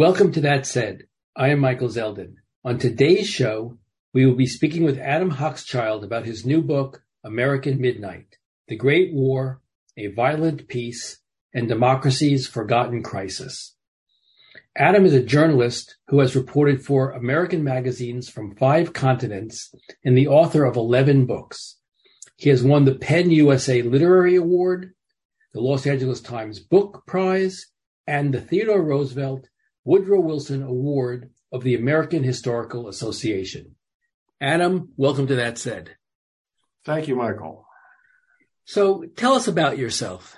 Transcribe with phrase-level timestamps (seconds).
[0.00, 1.02] Welcome to That Said.
[1.36, 2.36] I am Michael Zeldin.
[2.64, 3.76] On today's show,
[4.14, 9.12] we will be speaking with Adam Hochschild about his new book, American Midnight The Great
[9.12, 9.60] War,
[9.98, 11.20] A Violent Peace,
[11.52, 13.76] and Democracy's Forgotten Crisis.
[14.74, 19.70] Adam is a journalist who has reported for American magazines from five continents
[20.02, 21.76] and the author of 11 books.
[22.36, 24.94] He has won the PEN USA Literary Award,
[25.52, 27.66] the Los Angeles Times Book Prize,
[28.06, 29.46] and the Theodore Roosevelt
[29.84, 33.76] Woodrow Wilson Award of the American Historical Association.
[34.38, 35.96] Adam, welcome to That Said.
[36.84, 37.66] Thank you, Michael.
[38.64, 40.36] So tell us about yourself.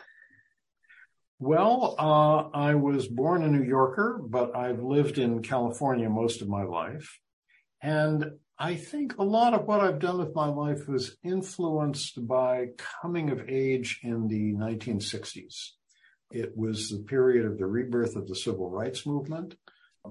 [1.41, 6.49] Well, uh, I was born a New Yorker, but I've lived in California most of
[6.49, 7.19] my life.
[7.83, 8.25] And
[8.57, 12.69] I think a lot of what I've done with my life was influenced by
[13.03, 15.71] coming of age in the 1960s.
[16.33, 19.55] It was the period of the rebirth of the civil rights movement.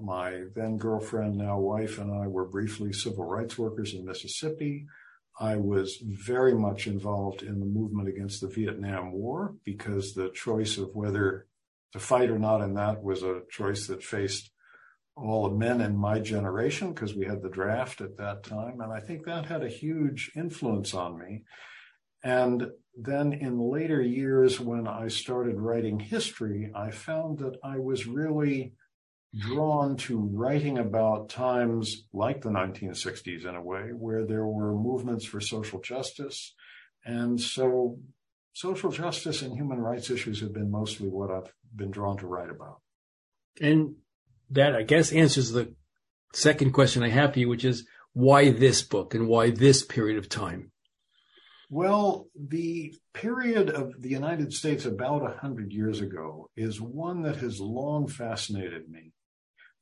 [0.00, 4.86] My then girlfriend, now wife, and I were briefly civil rights workers in Mississippi.
[5.38, 10.78] I was very much involved in the movement against the Vietnam War because the choice
[10.78, 11.46] of whether
[11.92, 14.50] to fight or not in that was a choice that faced
[15.16, 18.80] all the men in my generation because we had the draft at that time.
[18.80, 21.44] And I think that had a huge influence on me.
[22.22, 28.06] And then in later years, when I started writing history, I found that I was
[28.06, 28.74] really
[29.38, 35.24] drawn to writing about times like the 1960s in a way where there were movements
[35.24, 36.54] for social justice.
[37.04, 37.98] And so
[38.52, 42.50] social justice and human rights issues have been mostly what I've been drawn to write
[42.50, 42.80] about.
[43.60, 43.96] And
[44.50, 45.74] that, I guess, answers the
[46.34, 50.18] second question I have for you, which is why this book and why this period
[50.18, 50.72] of time?
[51.74, 57.36] Well, the period of the United States about a hundred years ago is one that
[57.36, 59.12] has long fascinated me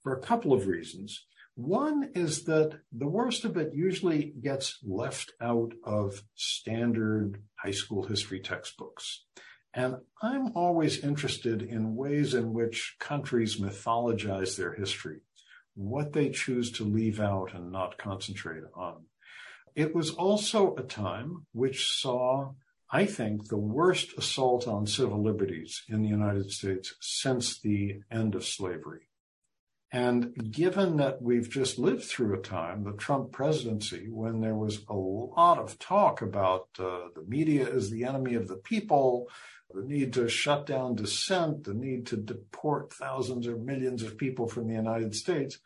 [0.04, 1.26] for a couple of reasons.
[1.56, 8.04] One is that the worst of it usually gets left out of standard high school
[8.04, 9.24] history textbooks.
[9.74, 15.22] And I'm always interested in ways in which countries mythologize their history,
[15.74, 19.06] what they choose to leave out and not concentrate on.
[19.74, 22.52] It was also a time which saw,
[22.90, 28.34] I think, the worst assault on civil liberties in the United States since the end
[28.34, 29.08] of slavery.
[29.92, 34.84] And given that we've just lived through a time, the Trump presidency, when there was
[34.88, 39.28] a lot of talk about uh, the media is the enemy of the people,
[39.72, 44.46] the need to shut down dissent, the need to deport thousands or millions of people
[44.46, 45.58] from the United States,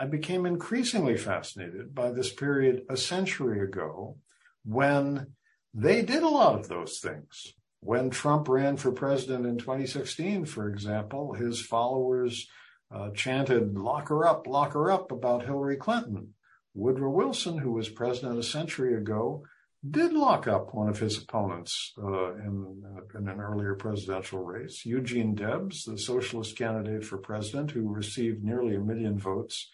[0.00, 4.16] I became increasingly fascinated by this period a century ago
[4.64, 5.34] when
[5.74, 7.54] they did a lot of those things.
[7.80, 12.46] When Trump ran for president in 2016, for example, his followers
[12.94, 16.34] uh, chanted, lock her up, lock her up about Hillary Clinton.
[16.74, 19.42] Woodrow Wilson, who was president a century ago,
[19.88, 24.84] did lock up one of his opponents uh, in, uh, in, an earlier presidential race,
[24.84, 29.68] Eugene Debs, the socialist candidate for president who received nearly a million votes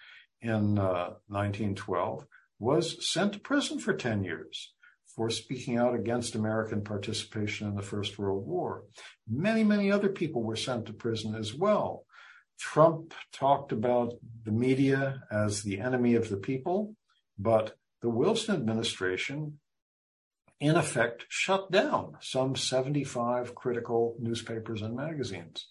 [0.45, 2.27] in uh, 1912,
[2.61, 4.73] was sent to prison for 10 years
[5.17, 8.85] for speaking out against American participation in the First World War.
[9.29, 12.05] Many, many other people were sent to prison as well.
[12.59, 16.95] Trump talked about the media as the enemy of the people,
[17.39, 19.59] but the Wilson administration,
[20.61, 25.69] in effect, shut down some 75 critical newspapers and magazines.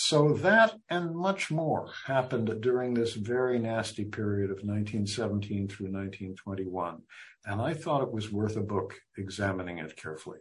[0.00, 7.02] So that and much more happened during this very nasty period of 1917 through 1921.
[7.44, 10.38] And I thought it was worth a book examining it carefully.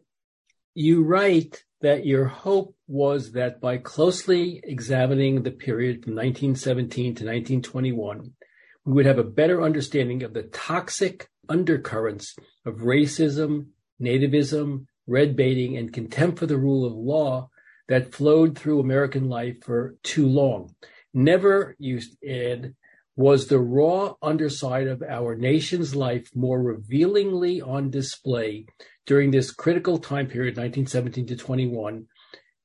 [0.76, 7.26] You write that your hope was that by closely examining the period from 1917 to
[7.26, 8.34] 1921,
[8.86, 15.78] we would have a better understanding of the toxic undercurrents of racism, nativism, red baiting,
[15.78, 17.50] and contempt for the rule of law
[17.88, 20.76] that flowed through American life for too long.
[21.14, 22.76] Never, you add,
[23.16, 28.66] was the raw underside of our nation's life more revealingly on display
[29.06, 32.06] during this critical time period, 1917 to 21,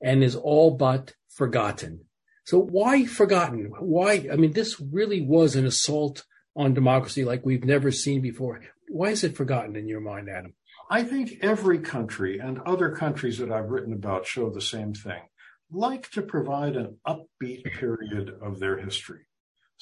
[0.03, 2.05] and is all but forgotten.
[2.45, 3.73] So why forgotten?
[3.79, 4.29] Why?
[4.31, 6.25] I mean, this really was an assault
[6.57, 8.61] on democracy like we've never seen before.
[8.89, 10.55] Why is it forgotten in your mind, Adam?
[10.91, 15.23] I think every country and other countries that I've written about show the same thing,
[15.71, 19.27] like to provide an upbeat period of their history.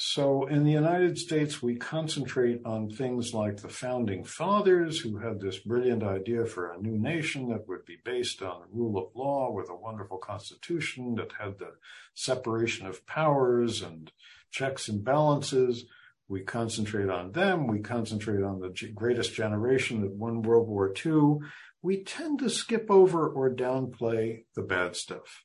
[0.03, 5.41] So in the United States, we concentrate on things like the founding fathers who had
[5.41, 9.15] this brilliant idea for a new nation that would be based on the rule of
[9.15, 11.73] law with a wonderful constitution that had the
[12.15, 14.11] separation of powers and
[14.51, 15.85] checks and balances.
[16.31, 17.67] We concentrate on them.
[17.67, 21.39] We concentrate on the greatest generation that won World War II.
[21.83, 25.43] We tend to skip over or downplay the bad stuff.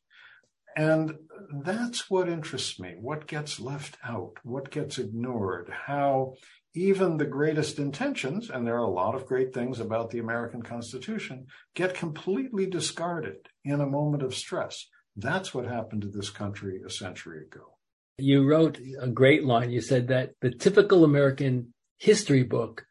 [0.78, 1.16] And
[1.64, 2.98] that's what interests me.
[3.00, 4.34] What gets left out?
[4.44, 5.72] What gets ignored?
[5.88, 6.36] How
[6.76, 10.62] even the greatest intentions, and there are a lot of great things about the American
[10.62, 14.88] Constitution, get completely discarded in a moment of stress.
[15.16, 17.75] That's what happened to this country a century ago.
[18.18, 19.72] You wrote a great line.
[19.72, 22.86] You said that the typical American history book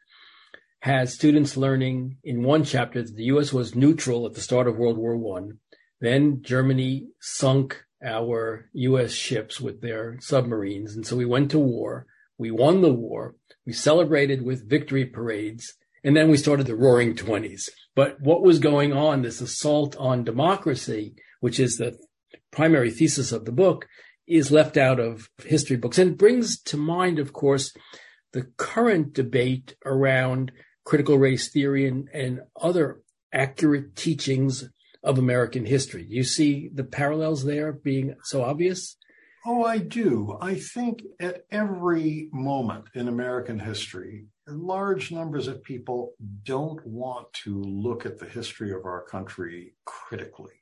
[0.81, 3.51] has students learning in one chapter that the U.S.
[3.51, 5.61] was neutral at the start of World War One.
[5.99, 9.13] Then Germany sunk our U.S.
[9.13, 10.95] ships with their submarines.
[10.95, 12.07] And so we went to war.
[12.37, 13.35] We won the war.
[13.65, 15.73] We celebrated with victory parades.
[16.03, 17.71] And then we started the roaring 20s.
[17.95, 21.97] But what was going on, this assault on democracy, which is the
[22.51, 23.87] primary thesis of the book,
[24.27, 27.73] is left out of history books and brings to mind, of course,
[28.33, 30.53] the current debate around
[30.85, 33.01] critical race theory and, and other
[33.33, 34.69] accurate teachings
[35.03, 36.07] of American history.
[36.09, 38.97] You see the parallels there being so obvious?
[39.47, 40.39] Oh, I do.
[40.41, 46.13] I think at every moment in American history, large numbers of people
[46.45, 50.55] don't want to look at the history of our country critically.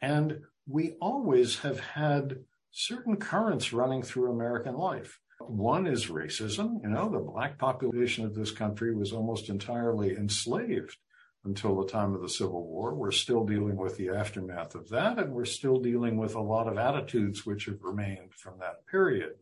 [0.00, 2.36] And we always have had
[2.74, 5.20] certain currents running through American life.
[5.38, 6.82] One is racism.
[6.82, 10.96] You know, the black population of this country was almost entirely enslaved
[11.44, 12.94] until the time of the Civil War.
[12.94, 16.66] We're still dealing with the aftermath of that, and we're still dealing with a lot
[16.66, 19.34] of attitudes which have remained from that period.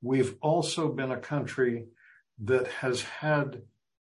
[0.00, 1.86] We've also been a country
[2.44, 3.62] that has had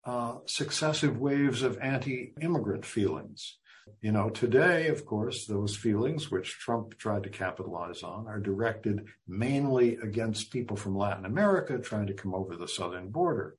[0.05, 3.59] uh, successive waves of anti immigrant feelings.
[4.01, 9.07] You know, today, of course, those feelings, which Trump tried to capitalize on, are directed
[9.27, 13.57] mainly against people from Latin America trying to come over the southern border.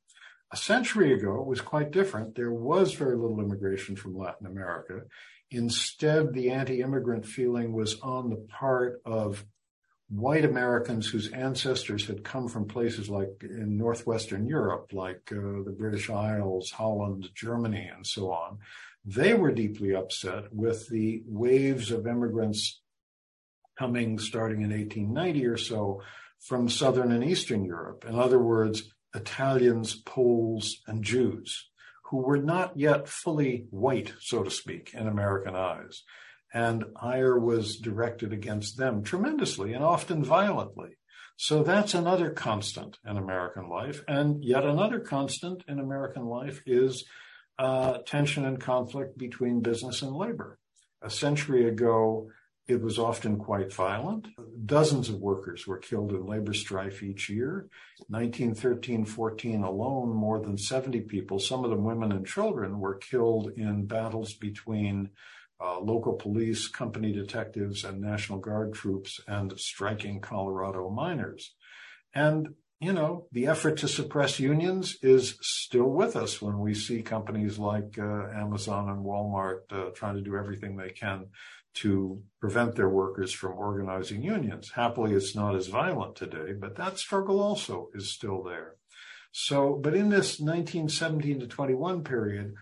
[0.51, 2.35] A century ago, it was quite different.
[2.35, 5.01] There was very little immigration from Latin America.
[5.51, 9.45] Instead, the anti immigrant feeling was on the part of
[10.09, 15.75] white Americans whose ancestors had come from places like in Northwestern Europe, like uh, the
[15.77, 18.59] British Isles, Holland, Germany, and so on,
[19.05, 22.81] they were deeply upset with the waves of immigrants
[23.77, 26.01] coming starting in 1890 or so
[26.39, 28.05] from Southern and Eastern Europe.
[28.07, 31.69] In other words, Italians, Poles, and Jews
[32.09, 36.03] who were not yet fully white, so to speak, in American eyes.
[36.53, 40.97] And ire was directed against them tremendously and often violently.
[41.37, 44.03] So that's another constant in American life.
[44.07, 47.03] And yet another constant in American life is
[47.57, 50.59] uh, tension and conflict between business and labor.
[51.01, 52.29] A century ago,
[52.67, 54.27] it was often quite violent.
[54.65, 57.67] Dozens of workers were killed in labor strife each year.
[58.07, 63.51] 1913 14 alone, more than 70 people, some of them women and children, were killed
[63.55, 65.09] in battles between
[65.61, 71.53] uh, local police, company detectives, and National Guard troops and striking Colorado miners.
[72.13, 77.01] And you know, the effort to suppress unions is still with us when we see
[77.01, 81.27] companies like uh, Amazon and Walmart uh, trying to do everything they can
[81.75, 84.71] to prevent their workers from organizing unions.
[84.75, 88.75] Happily, it's not as violent today, but that struggle also is still there.
[89.31, 92.53] So, but in this 1917 to 21 period,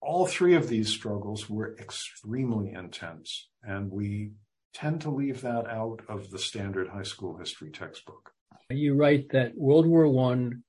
[0.00, 4.32] all three of these struggles were extremely intense, and we
[4.72, 8.32] tend to leave that out of the standard high school history textbook.
[8.70, 10.64] You write that World War One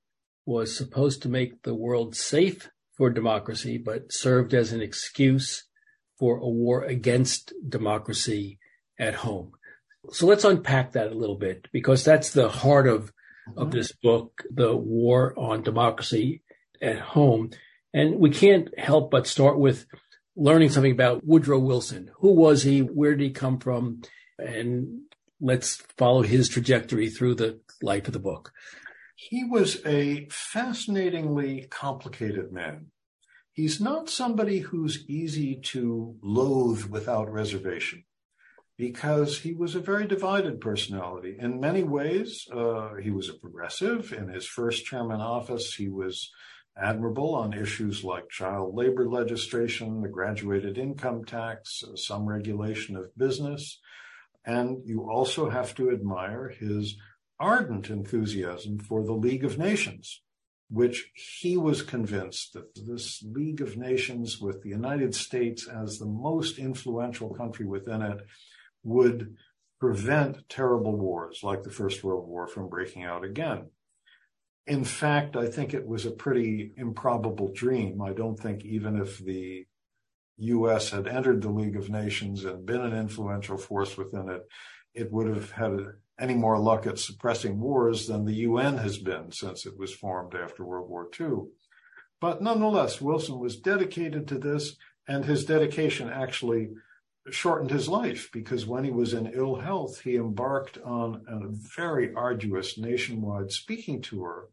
[0.46, 5.64] was supposed to make the world safe for democracy, but served as an excuse
[6.16, 8.58] for a war against democracy
[8.98, 9.52] at home.
[10.12, 13.12] So let's unpack that a little bit because that's the heart of,
[13.56, 13.78] of mm-hmm.
[13.78, 16.42] this book, the war on democracy
[16.80, 17.50] at home.
[17.92, 19.86] And we can't help but start with
[20.36, 22.10] learning something about Woodrow Wilson.
[22.18, 22.80] Who was he?
[22.80, 24.02] Where did he come from?
[24.38, 25.00] And
[25.40, 28.52] let's follow his trajectory through the life of the book.
[29.16, 32.86] He was a fascinatingly complicated man.
[33.52, 38.04] He's not somebody who's easy to loathe without reservation
[38.76, 41.36] because he was a very divided personality.
[41.38, 44.12] In many ways, uh, he was a progressive.
[44.12, 46.30] In his first term in office, he was
[46.80, 53.16] admirable on issues like child labor legislation, the graduated income tax, uh, some regulation of
[53.18, 53.80] business.
[54.46, 56.96] And you also have to admire his
[57.40, 60.22] ardent enthusiasm for the League of Nations,
[60.70, 66.06] which he was convinced that this League of Nations, with the United States as the
[66.06, 68.18] most influential country within it,
[68.82, 69.36] would
[69.80, 73.70] prevent terrible wars like the First World War from breaking out again.
[74.66, 78.02] In fact, I think it was a pretty improbable dream.
[78.02, 79.66] I don't think even if the
[80.38, 80.90] U.S.
[80.90, 84.42] had entered the League of Nations and been an influential force within it,
[84.94, 85.78] it would have had
[86.18, 90.34] any more luck at suppressing wars than the UN has been since it was formed
[90.34, 91.48] after World War II.
[92.20, 96.70] But nonetheless, Wilson was dedicated to this, and his dedication actually
[97.30, 102.12] shortened his life because when he was in ill health, he embarked on a very
[102.14, 104.48] arduous nationwide speaking tour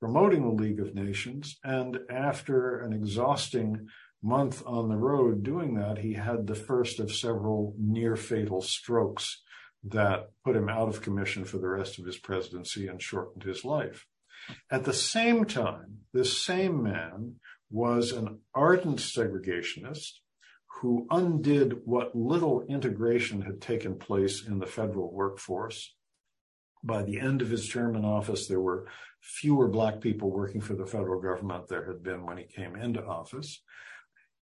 [0.00, 1.58] promoting the League of Nations.
[1.64, 3.88] And after an exhausting
[4.22, 9.42] month on the road doing that, he had the first of several near fatal strokes
[9.88, 13.64] that put him out of commission for the rest of his presidency and shortened his
[13.64, 14.06] life.
[14.70, 17.36] At the same time, this same man
[17.70, 20.20] was an ardent segregationist
[20.80, 25.94] who undid what little integration had taken place in the federal workforce.
[26.84, 28.86] By the end of his term in office, there were
[29.20, 33.04] fewer Black people working for the federal government there had been when he came into
[33.04, 33.62] office.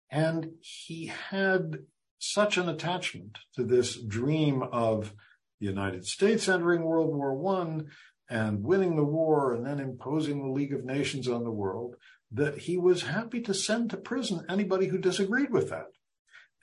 [0.10, 1.80] And he had
[2.18, 5.14] such an attachment to this dream of
[5.62, 7.82] the United States entering World War I
[8.30, 11.96] and winning the war and then imposing the League of Nations on the world
[12.32, 15.88] that he was happy to send to prison anybody who disagreed with that.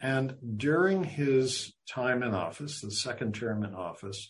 [0.01, 4.29] And during his time in office, the second term in office,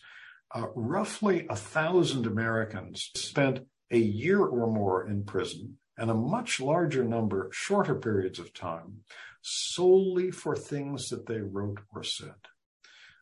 [0.53, 3.61] uh, roughly a thousand Americans spent
[3.91, 8.99] a year or more in prison and a much larger number shorter periods of time
[9.41, 12.35] solely for things that they wrote or said.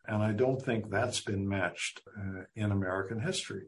[0.08, 3.66] And I don't think that's been matched uh, in American history.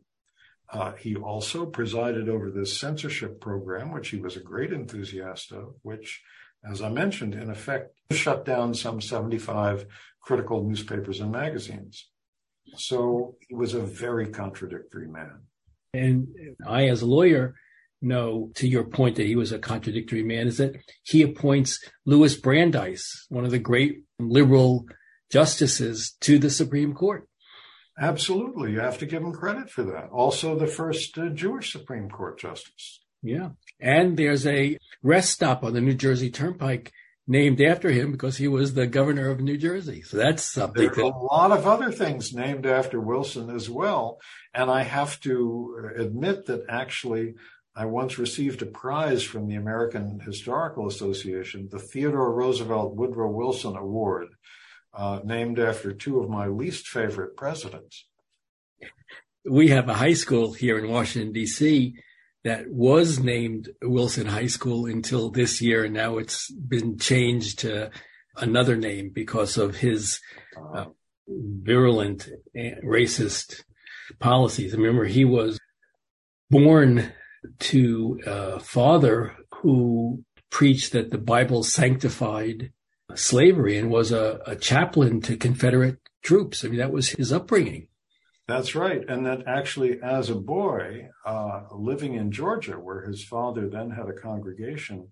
[0.73, 5.75] Uh, he also presided over this censorship program, which he was a great enthusiast of,
[5.83, 6.23] which,
[6.69, 9.87] as I mentioned, in effect shut down some 75
[10.23, 12.09] critical newspapers and magazines.
[12.77, 15.41] So he was a very contradictory man.
[15.93, 16.29] And
[16.67, 17.55] I, as a lawyer,
[18.03, 22.35] know to your point that he was a contradictory man is that he appoints Louis
[22.37, 24.87] Brandeis, one of the great liberal
[25.31, 27.29] justices, to the Supreme Court.
[27.99, 28.73] Absolutely.
[28.73, 30.09] You have to give him credit for that.
[30.11, 33.01] Also, the first uh, Jewish Supreme Court justice.
[33.23, 33.51] Yeah.
[33.81, 36.93] And there's a rest stop on the New Jersey Turnpike
[37.27, 40.03] named after him because he was the governor of New Jersey.
[40.03, 40.83] So that's something.
[40.83, 44.19] There's a lot of other things named after Wilson as well.
[44.55, 47.35] And I have to admit that actually
[47.77, 53.77] I once received a prize from the American Historical Association, the Theodore Roosevelt Woodrow Wilson
[53.77, 54.29] Award,
[54.95, 58.07] uh, named after two of my least favorite presidents.
[59.45, 61.95] We have a high school here in Washington, D.C.
[62.45, 67.91] that was named Wilson High School until this year, and now it's been changed to
[68.37, 70.21] another name because of his
[70.75, 70.87] uh,
[71.29, 72.29] virulent
[72.85, 73.63] racist
[74.19, 74.75] policies.
[74.75, 75.59] Remember, he was
[76.51, 77.13] born
[77.59, 82.73] to a father who preached that the Bible sanctified
[83.17, 86.65] slavery and was a, a chaplain to Confederate troops.
[86.65, 87.89] I mean, that was his upbringing.
[88.47, 89.05] That's right.
[89.09, 94.09] And that actually, as a boy, uh, living in Georgia, where his father then had
[94.09, 95.09] a congregation,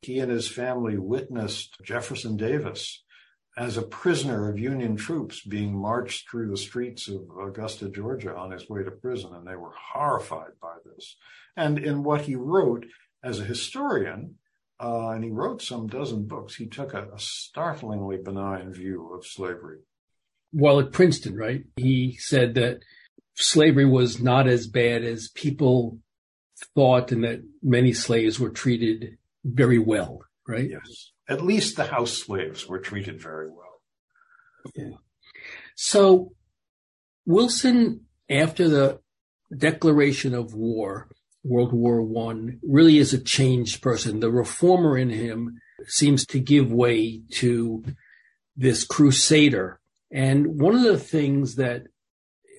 [0.00, 3.04] he and his family witnessed Jefferson Davis
[3.58, 8.52] as a prisoner of Union troops being marched through the streets of Augusta, Georgia on
[8.52, 9.34] his way to prison.
[9.34, 11.16] And they were horrified by this.
[11.56, 12.86] And in what he wrote
[13.22, 14.36] as a historian,
[14.80, 19.26] uh, and he wrote some dozen books, he took a, a startlingly benign view of
[19.26, 19.78] slavery.
[20.52, 22.80] While at Princeton, right, he said that
[23.34, 25.98] slavery was not as bad as people
[26.74, 30.70] thought and that many slaves were treated very well, right?
[30.70, 31.12] Yes.
[31.28, 33.82] At least the house slaves were treated very well.
[34.74, 34.96] Yeah.
[35.76, 36.32] So
[37.26, 39.00] Wilson, after the
[39.54, 41.08] declaration of war,
[41.44, 44.20] World War One really is a changed person.
[44.20, 47.84] The reformer in him seems to give way to
[48.56, 49.80] this crusader.
[50.10, 51.84] And one of the things that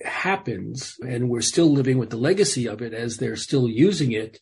[0.04, 4.40] happens, and we're still living with the legacy of it as they're still using it,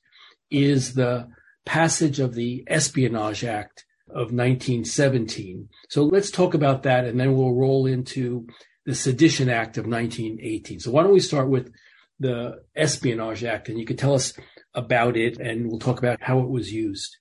[0.51, 1.29] is the
[1.67, 5.69] passage of the Espionage Act of 1917.
[5.91, 8.47] So let's talk about that and then we'll roll into
[8.87, 10.81] the Sedition Act of 1918.
[10.81, 11.71] So why don't we start with
[12.19, 14.33] the Espionage Act, and you could tell us
[14.75, 17.17] about it, and we'll talk about how it was used.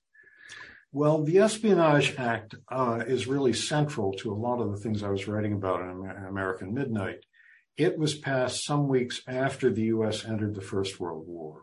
[0.92, 5.10] Well, the Espionage Act uh, is really central to a lot of the things I
[5.10, 7.18] was writing about in American Midnight.
[7.76, 10.24] It was passed some weeks after the U.S.
[10.24, 11.62] entered the First World War,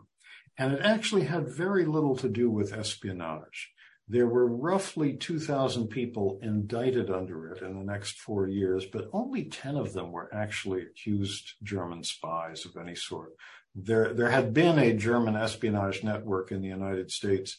[0.56, 3.72] and it actually had very little to do with espionage.
[4.08, 9.44] There were roughly 2,000 people indicted under it in the next four years, but only
[9.44, 13.32] 10 of them were actually accused German spies of any sort.
[13.74, 17.58] There, there had been a German espionage network in the United States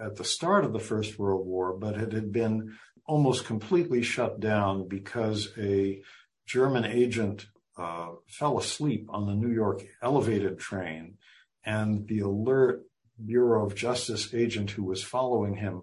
[0.00, 4.38] at the start of the First World War, but it had been almost completely shut
[4.38, 6.00] down because a
[6.46, 7.46] German agent
[7.76, 11.16] uh, fell asleep on the New York elevated train,
[11.64, 12.82] and the alert
[13.26, 15.82] Bureau of Justice agent who was following him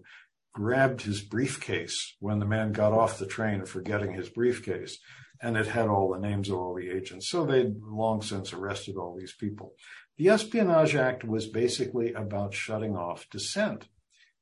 [0.53, 4.97] grabbed his briefcase when the man got off the train, forgetting his briefcase,
[5.41, 7.29] and it had all the names of all the agents.
[7.29, 9.73] So they'd long since arrested all these people.
[10.17, 13.87] The Espionage Act was basically about shutting off dissent,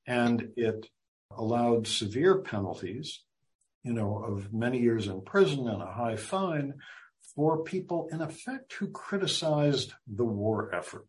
[0.07, 0.87] and it
[1.37, 3.23] allowed severe penalties,
[3.83, 6.73] you know, of many years in prison and a high fine
[7.35, 11.07] for people in effect who criticized the war effort.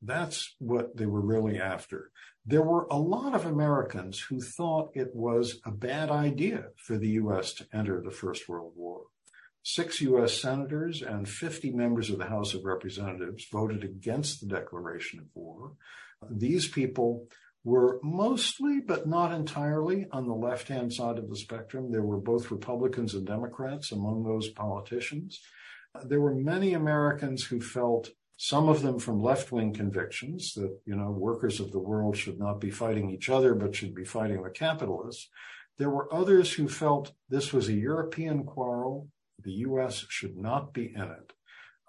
[0.00, 2.10] That's what they were really after.
[2.46, 7.08] There were a lot of Americans who thought it was a bad idea for the
[7.08, 7.52] U.S.
[7.54, 9.02] to enter the First World War.
[9.62, 10.40] Six U.S.
[10.40, 15.72] senators and 50 members of the House of Representatives voted against the declaration of war.
[16.30, 17.26] These people
[17.64, 21.90] were mostly, but not entirely, on the left hand side of the spectrum.
[21.90, 25.40] There were both Republicans and Democrats among those politicians.
[26.04, 31.10] There were many Americans who felt some of them from left-wing convictions that, you know,
[31.10, 34.50] workers of the world should not be fighting each other, but should be fighting the
[34.50, 35.28] capitalists.
[35.76, 39.08] There were others who felt this was a European quarrel.
[39.42, 40.06] The U.S.
[40.08, 41.32] should not be in it.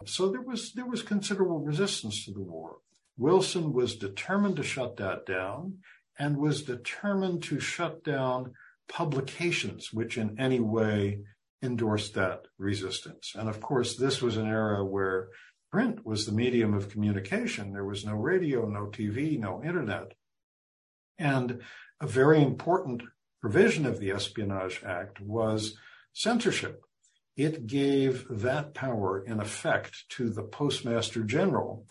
[0.05, 2.77] So there was, there was considerable resistance to the war.
[3.15, 5.77] Wilson was determined to shut that down
[6.17, 8.53] and was determined to shut down
[8.87, 11.19] publications which in any way
[11.61, 13.33] endorsed that resistance.
[13.35, 15.27] And of course, this was an era where
[15.71, 17.73] print was the medium of communication.
[17.73, 20.13] There was no radio, no TV, no internet.
[21.17, 21.61] And
[22.01, 23.03] a very important
[23.41, 25.77] provision of the Espionage Act was
[26.13, 26.81] censorship.
[27.37, 31.85] It gave that power in effect to the Postmaster General,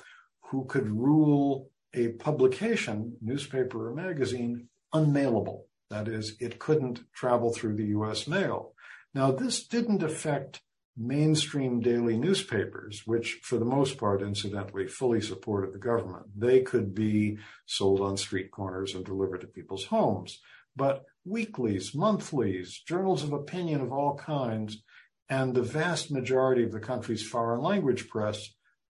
[0.50, 5.66] who could rule a publication, newspaper or magazine, unmailable.
[5.90, 8.74] That is, it couldn't travel through the US mail.
[9.14, 10.60] Now, this didn't affect
[10.98, 16.26] mainstream daily newspapers, which for the most part, incidentally, fully supported the government.
[16.36, 20.40] They could be sold on street corners and delivered to people's homes.
[20.74, 24.82] But weeklies, monthlies, journals of opinion of all kinds,
[25.28, 28.48] and the vast majority of the country's foreign language press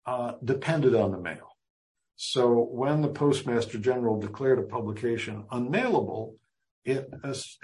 [0.05, 1.55] uh, depended on the mail.
[2.15, 6.35] So when the Postmaster General declared a publication unmailable,
[6.85, 7.09] it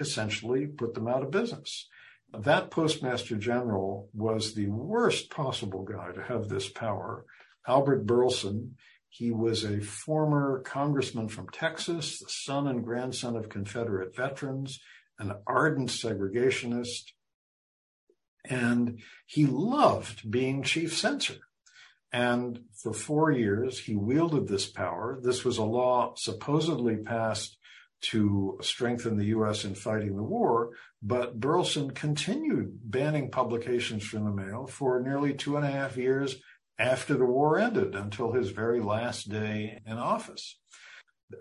[0.00, 1.88] essentially put them out of business.
[2.32, 2.42] Uh-huh.
[2.42, 7.24] That Postmaster General was the worst possible guy to have this power.
[7.66, 8.76] Albert Burleson,
[9.08, 14.80] he was a former congressman from Texas, the son and grandson of Confederate veterans,
[15.18, 17.12] an ardent segregationist,
[18.44, 21.36] and he loved being chief censor.
[22.12, 25.20] And for four years, he wielded this power.
[25.22, 27.56] This was a law supposedly passed
[28.02, 29.64] to strengthen the U.S.
[29.64, 30.70] in fighting the war,
[31.02, 36.36] but Burleson continued banning publications from the mail for nearly two and a half years
[36.78, 40.58] after the war ended until his very last day in office.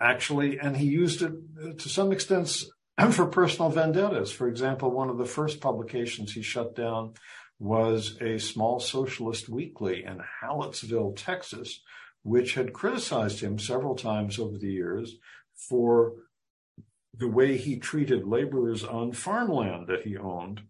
[0.01, 2.63] Actually, and he used it to some extent
[3.11, 4.31] for personal vendettas.
[4.31, 7.13] For example, one of the first publications he shut down
[7.57, 11.81] was a small socialist weekly in Hallettsville, Texas,
[12.23, 15.15] which had criticized him several times over the years
[15.69, 16.13] for
[17.19, 20.61] the way he treated laborers on farmland that he owned,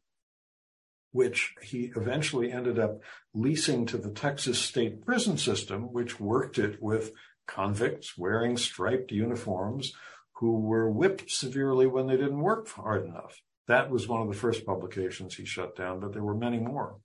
[1.12, 3.02] which he eventually ended up
[3.34, 7.14] leasing to the Texas state prison system, which worked it with
[7.48, 9.94] convicts wearing striped uniforms
[10.34, 13.42] who were whipped severely when they didn't work hard enough.
[13.68, 16.98] That was one of the first publications he shut down, but there were many more.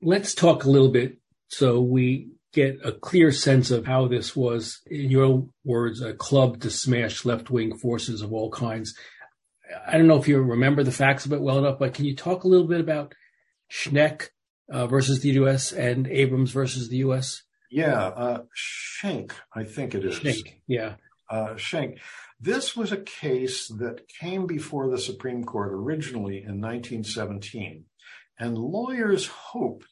[0.00, 4.80] Let's talk a little bit so we get a clear sense of how this was,
[4.86, 8.94] in your words, a club to smash left wing forces of all kinds.
[9.86, 12.14] I don't know if you remember the facts of it well enough, but can you
[12.14, 13.14] talk a little bit about
[13.70, 14.28] Schneck
[14.70, 15.72] uh, versus the U.S.
[15.72, 17.42] and Abrams versus the U.S.?
[17.70, 20.14] Yeah, uh, Schenck, I think it is.
[20.16, 20.94] Schenck, yeah.
[21.28, 21.98] Uh, Schenck.
[22.40, 27.84] This was a case that came before the Supreme Court originally in 1917,
[28.38, 29.86] and lawyers hoped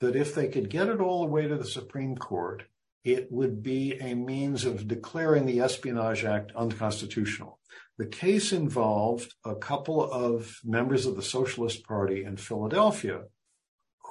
[0.00, 2.64] that if they could get it all the way to the Supreme Court,
[3.04, 7.60] it would be a means of declaring the Espionage Act unconstitutional.
[7.98, 13.22] The case involved a couple of members of the Socialist Party in Philadelphia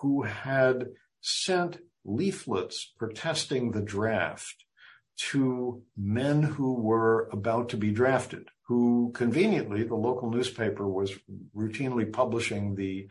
[0.01, 0.87] who had
[1.21, 4.65] sent leaflets protesting the draft
[5.17, 11.13] to men who were about to be drafted, who conveniently the local newspaper was
[11.55, 13.07] routinely publishing the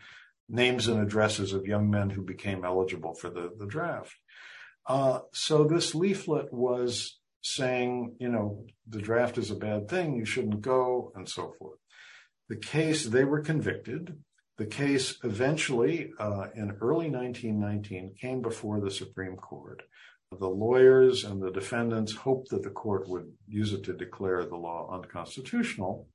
[0.49, 4.15] names and addresses of young men who became eligible for the, the draft.
[4.87, 10.25] Uh, so this leaflet was saying, you know, the draft is a bad thing, you
[10.25, 11.79] shouldn't go, and so forth.
[12.49, 14.19] The case, they were convicted.
[14.57, 19.83] The case eventually, uh, in early 1919, came before the Supreme Court.
[20.39, 24.57] The lawyers and the defendants hoped that the court would use it to declare the
[24.57, 26.09] law unconstitutional.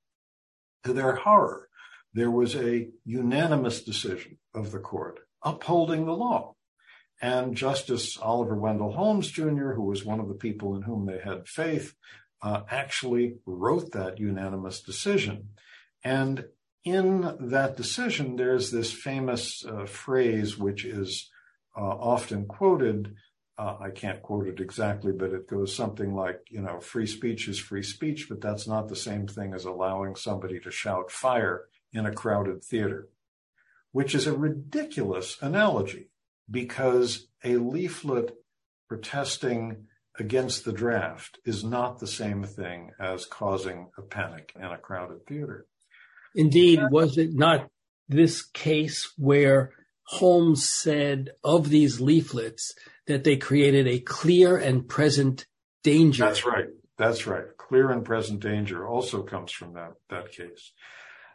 [0.83, 1.68] To their horror,
[2.13, 6.55] there was a unanimous decision of the court upholding the law.
[7.21, 11.19] And Justice Oliver Wendell Holmes Jr., who was one of the people in whom they
[11.19, 11.93] had faith,
[12.41, 15.49] uh, actually wrote that unanimous decision.
[16.03, 16.45] And
[16.85, 21.29] in that decision, there's this famous uh, phrase which is
[21.77, 23.15] uh, often quoted.
[23.57, 27.49] Uh, I can't quote it exactly, but it goes something like, you know, free speech
[27.49, 31.65] is free speech, but that's not the same thing as allowing somebody to shout fire
[31.93, 33.10] in a crowded theater,
[33.91, 36.10] which is a ridiculous analogy
[36.49, 38.36] because a leaflet
[38.88, 39.86] protesting
[40.17, 45.25] against the draft is not the same thing as causing a panic in a crowded
[45.25, 45.65] theater.
[46.36, 47.69] Indeed, was it not
[48.08, 49.71] this case where
[50.04, 52.73] Holmes said of these leaflets
[53.08, 55.45] that they created a clear and present
[55.84, 56.25] danger?
[56.25, 56.67] That's right.
[56.97, 57.45] That's right.
[57.58, 60.73] Clear and present danger also comes from that, that case.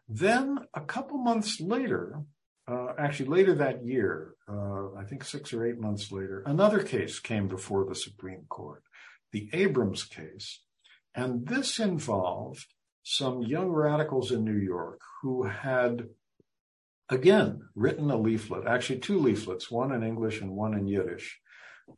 [0.09, 2.23] Then a couple months later,
[2.67, 7.19] uh, actually later that year, uh, I think six or eight months later, another case
[7.19, 8.83] came before the Supreme Court,
[9.33, 10.61] the Abrams case.
[11.14, 12.67] And this involved
[13.03, 16.09] some young radicals in New York who had,
[17.09, 21.40] again, written a leaflet, actually two leaflets, one in English and one in Yiddish.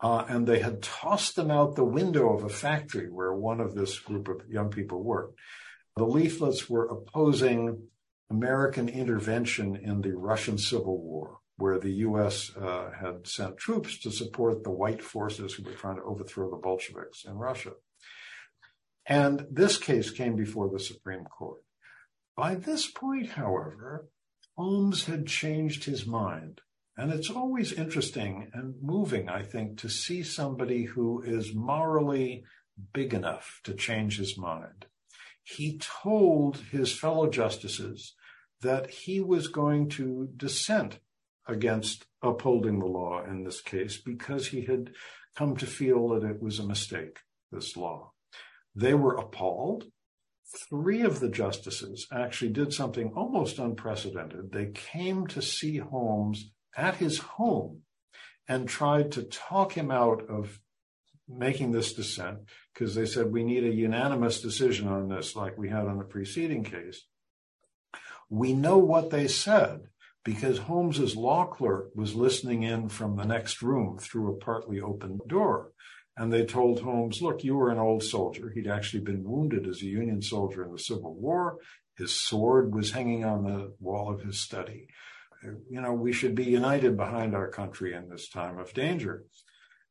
[0.00, 3.74] Uh, and they had tossed them out the window of a factory where one of
[3.74, 5.38] this group of young people worked.
[5.96, 7.88] The leaflets were opposing
[8.30, 12.50] American intervention in the Russian Civil War, where the U.S.
[12.56, 16.56] Uh, had sent troops to support the white forces who were trying to overthrow the
[16.56, 17.72] Bolsheviks in Russia.
[19.06, 21.62] And this case came before the Supreme Court.
[22.36, 24.08] By this point, however,
[24.56, 26.60] Holmes had changed his mind.
[26.98, 32.44] And it's always interesting and moving, I think, to see somebody who is morally
[32.92, 34.86] big enough to change his mind
[35.48, 38.14] he told his fellow justices
[38.62, 40.98] that he was going to dissent
[41.46, 44.90] against upholding the law in this case because he had
[45.36, 47.20] come to feel that it was a mistake,
[47.52, 48.10] this law.
[48.74, 49.84] They were appalled.
[50.68, 54.50] Three of the justices actually did something almost unprecedented.
[54.50, 57.82] They came to see Holmes at his home
[58.48, 60.58] and tried to talk him out of
[61.28, 62.40] making this dissent
[62.76, 66.04] because they said we need a unanimous decision on this, like we had on the
[66.04, 67.06] preceding case.
[68.28, 69.86] We know what they said
[70.24, 75.20] because Holmes's law clerk was listening in from the next room through a partly open
[75.26, 75.72] door.
[76.18, 78.50] And they told Holmes, look, you were an old soldier.
[78.54, 81.58] He'd actually been wounded as a Union soldier in the Civil War.
[81.96, 84.88] His sword was hanging on the wall of his study.
[85.70, 89.24] You know, we should be united behind our country in this time of danger.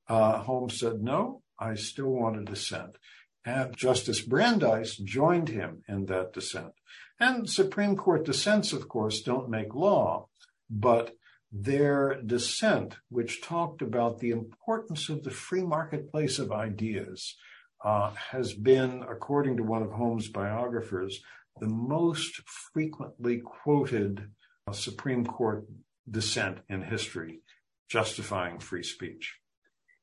[0.08, 2.98] Uh, Holmes said, no, I still want a dissent.
[3.46, 6.74] And Justice Brandeis joined him in that dissent.
[7.20, 10.28] And Supreme Court dissents, of course, don't make law,
[10.70, 11.16] but
[11.52, 17.36] their dissent, which talked about the importance of the free marketplace of ideas,
[17.84, 21.22] uh, has been, according to one of Holmes' biographers,
[21.60, 22.42] the most
[22.74, 24.32] frequently quoted
[24.68, 25.66] uh, Supreme Court
[26.10, 27.42] dissent in history,
[27.88, 29.36] justifying free speech.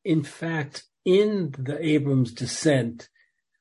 [0.04, 3.08] In fact, in the Abrams dissent,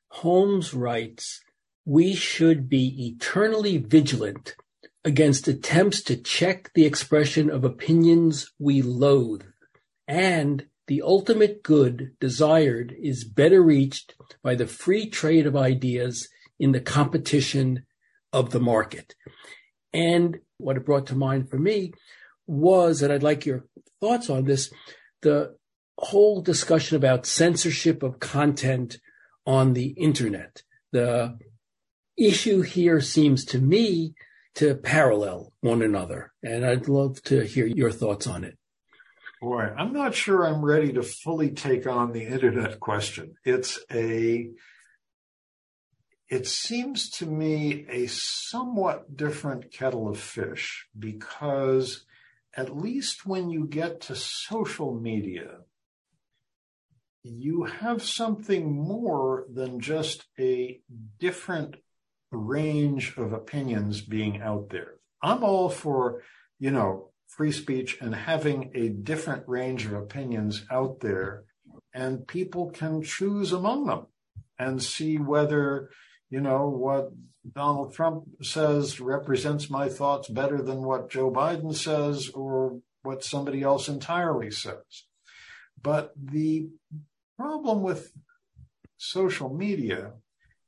[0.09, 1.41] Holmes writes,
[1.85, 4.55] we should be eternally vigilant
[5.03, 9.43] against attempts to check the expression of opinions we loathe,
[10.07, 16.27] and the ultimate good desired is better reached by the free trade of ideas
[16.59, 17.85] in the competition
[18.31, 19.15] of the market.
[19.93, 21.93] And what it brought to mind for me
[22.45, 23.65] was, and I'd like your
[23.99, 24.71] thoughts on this,
[25.21, 25.55] the
[26.01, 28.97] whole discussion about censorship of content
[29.45, 30.63] on the internet.
[30.91, 31.37] The
[32.17, 34.13] issue here seems to me
[34.55, 36.33] to parallel one another.
[36.43, 38.57] And I'd love to hear your thoughts on it.
[39.41, 43.35] Boy, I'm not sure I'm ready to fully take on the internet question.
[43.43, 44.49] It's a,
[46.29, 52.05] it seems to me a somewhat different kettle of fish because
[52.55, 55.61] at least when you get to social media,
[57.23, 60.79] you have something more than just a
[61.19, 61.75] different
[62.31, 64.95] range of opinions being out there.
[65.21, 66.23] I'm all for,
[66.59, 71.43] you know, free speech and having a different range of opinions out there
[71.93, 74.07] and people can choose among them
[74.57, 75.89] and see whether,
[76.29, 77.11] you know, what
[77.53, 83.63] Donald Trump says represents my thoughts better than what Joe Biden says or what somebody
[83.63, 85.05] else entirely says.
[85.81, 86.69] But the
[87.41, 88.11] problem with
[88.97, 90.13] social media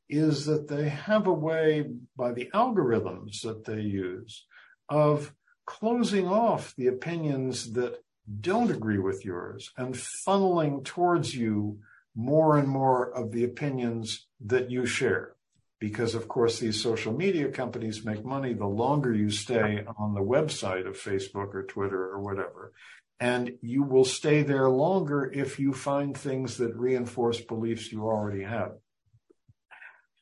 [0.09, 1.85] is that they have a way
[2.17, 4.45] by the algorithms that they use
[4.89, 5.33] of
[5.65, 8.03] closing off the opinions that
[8.41, 11.77] don't agree with yours and funneling towards you
[12.15, 15.35] more and more of the opinions that you share.
[15.79, 20.21] Because of course, these social media companies make money the longer you stay on the
[20.21, 22.71] website of Facebook or Twitter or whatever.
[23.19, 28.43] And you will stay there longer if you find things that reinforce beliefs you already
[28.43, 28.71] have.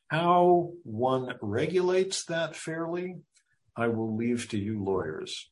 [0.08, 3.16] How one regulates that fairly,
[3.76, 5.50] I will leave to you lawyers.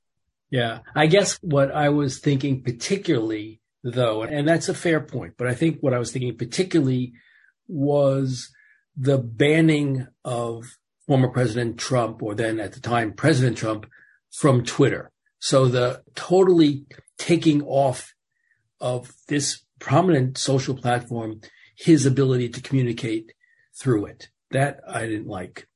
[0.50, 0.80] Yeah.
[0.94, 5.54] I guess what I was thinking particularly though, and that's a fair point, but I
[5.54, 7.14] think what I was thinking particularly
[7.66, 8.50] was
[8.96, 10.64] the banning of
[11.06, 13.86] former President Trump, or then at the time President Trump,
[14.30, 15.10] from Twitter.
[15.38, 16.84] So the totally
[17.20, 18.14] taking off
[18.80, 21.40] of this prominent social platform,
[21.76, 23.32] his ability to communicate
[23.78, 24.28] through it.
[24.50, 25.68] That I didn't like.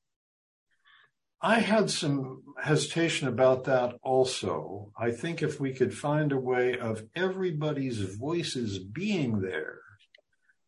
[1.41, 4.91] I had some hesitation about that also.
[4.99, 9.81] I think if we could find a way of everybody's voices being there,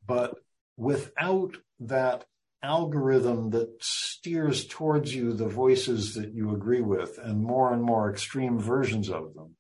[0.07, 0.35] but
[0.77, 2.27] without that
[2.63, 8.11] algorithm that steers towards you the voices that you agree with and more and more
[8.11, 9.57] extreme versions of them,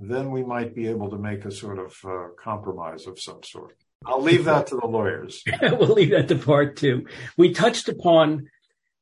[0.00, 3.76] then we might be able to make a sort of uh, compromise of some sort.
[4.06, 5.44] I'll leave that to the lawyers.
[5.62, 7.06] we'll leave that to part two.
[7.36, 8.48] We touched upon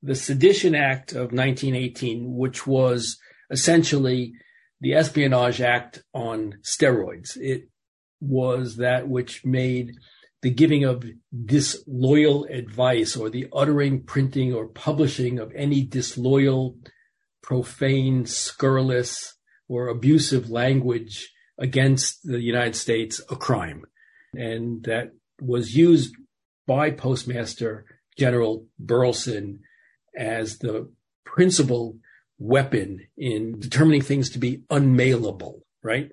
[0.03, 3.19] the Sedition Act of 1918, which was
[3.51, 4.33] essentially
[4.81, 7.37] the Espionage Act on steroids.
[7.37, 7.69] It
[8.21, 9.93] was that which made
[10.43, 11.05] the giving of
[11.45, 16.77] disloyal advice or the uttering, printing, or publishing of any disloyal,
[17.43, 19.38] profane, scurrilous,
[19.69, 23.85] or abusive language against the United States a crime.
[24.35, 26.15] And that was used
[26.67, 27.85] by Postmaster
[28.19, 29.61] General Burleson
[30.17, 30.91] as the
[31.25, 31.99] principal
[32.39, 36.11] weapon in determining things to be unmailable, right?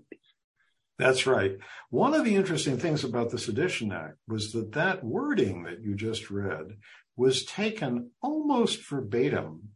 [0.97, 1.57] That's right.
[1.89, 5.95] One of the interesting things about the Sedition Act was that that wording that you
[5.95, 6.77] just read
[7.17, 9.69] was taken almost verbatim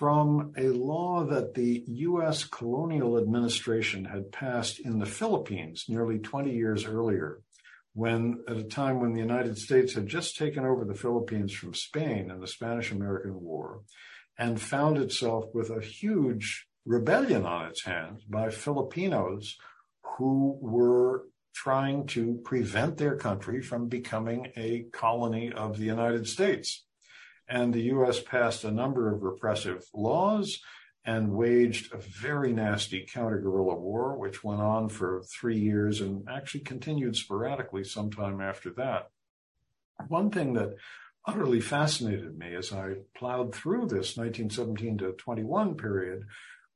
[0.00, 2.44] from a law that the U.S.
[2.44, 7.42] colonial administration had passed in the Philippines nearly 20 years earlier
[7.92, 11.74] when at a time when the United States had just taken over the Philippines from
[11.74, 13.82] Spain in the Spanish American War
[14.38, 19.58] and found itself with a huge rebellion on its hands by Filipinos
[20.16, 26.86] who were trying to prevent their country from becoming a colony of the United States.
[27.50, 30.60] And the US passed a number of repressive laws
[31.04, 36.28] and waged a very nasty counter guerrilla war, which went on for three years and
[36.28, 39.10] actually continued sporadically sometime after that.
[40.06, 40.76] One thing that
[41.26, 46.24] utterly fascinated me as I plowed through this 1917 to 21 period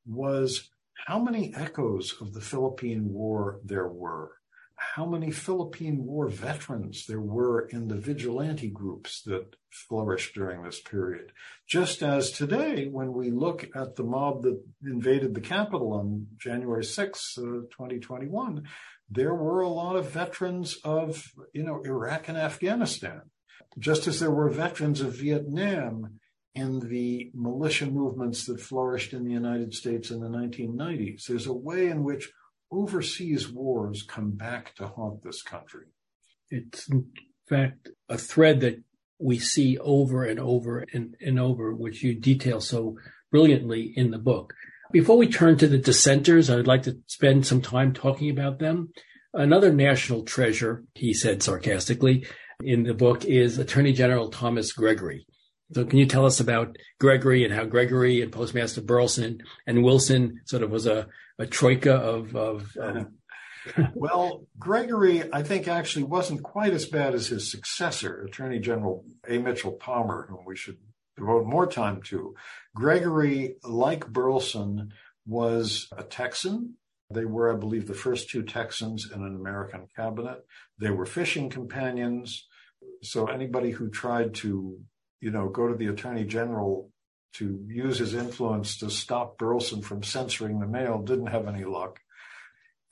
[0.07, 0.71] was
[1.07, 4.33] how many echoes of the Philippine War there were
[4.77, 10.81] how many Philippine War veterans there were in the vigilante groups that flourished during this
[10.81, 11.33] period.
[11.67, 16.85] Just as today, when we look at the mob that invaded the Capitol on January
[16.85, 18.65] 6, uh, 2021,
[19.11, 23.23] there were a lot of veterans of, you know, Iraq and Afghanistan,
[23.79, 26.21] just as there were veterans of Vietnam
[26.55, 31.27] in the militia movements that flourished in the United States in the 1990s.
[31.27, 32.31] There's a way in which
[32.75, 35.87] overseas wars come back to haunt this country.
[36.51, 37.07] It's in
[37.49, 38.83] fact a thread that
[39.19, 42.97] we see over and over and, and over, which you detail so
[43.31, 44.55] brilliantly in the book.
[44.93, 48.91] Before we turn to the dissenters, I'd like to spend some time talking about them.
[49.33, 52.27] Another national treasure, he said sarcastically,
[52.63, 55.27] in the book is Attorney General Thomas Gregory.
[55.73, 60.41] So can you tell us about Gregory and how Gregory and Postmaster Burleson and Wilson
[60.45, 63.15] sort of was a, a troika of, of um...
[63.95, 69.39] well, Gregory, I think actually wasn't quite as bad as his successor, Attorney General A.
[69.39, 70.77] Mitchell Palmer, whom we should
[71.17, 72.35] devote more time to.
[72.75, 74.93] Gregory, like Burleson,
[75.27, 76.75] was a Texan,
[77.11, 80.45] They were, I believe, the first two Texans in an American cabinet.
[80.79, 82.47] They were fishing companions.
[83.03, 84.79] So anybody who tried to,
[85.25, 86.91] you know, go to the attorney general
[87.33, 91.99] to use his influence to stop Burleson from censoring the mail didn't have any luck.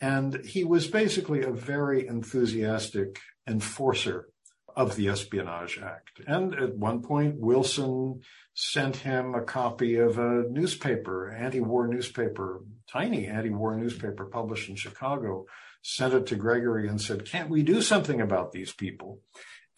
[0.00, 4.28] And he was basically a very enthusiastic enforcer
[4.74, 6.22] of the Espionage Act.
[6.26, 8.22] And at one point, Wilson
[8.54, 15.44] sent him a copy of a newspaper, anti-war newspaper, tiny anti-war newspaper published in Chicago,
[15.82, 19.20] sent it to Gregory and said, can't we do something about these people?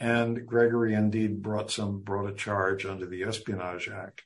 [0.00, 4.22] And Gregory indeed brought some, brought a charge under the Espionage Act.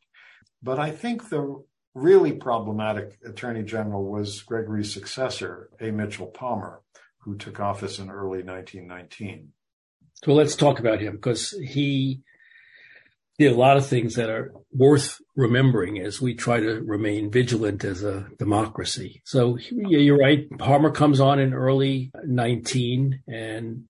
[0.62, 1.62] But I think the
[1.94, 5.90] really problematic attorney general was Gregory's successor, A.
[5.90, 6.83] Mitchell Palmer,
[7.18, 9.52] who took office in early 1919.
[10.24, 12.22] So let's talk about him because he
[13.38, 17.85] did a lot of things that are worth remembering as we try to remain vigilant
[17.85, 19.22] as a democracy.
[19.24, 20.46] So yeah, you're right.
[20.59, 23.85] Palmer comes on in early 19 and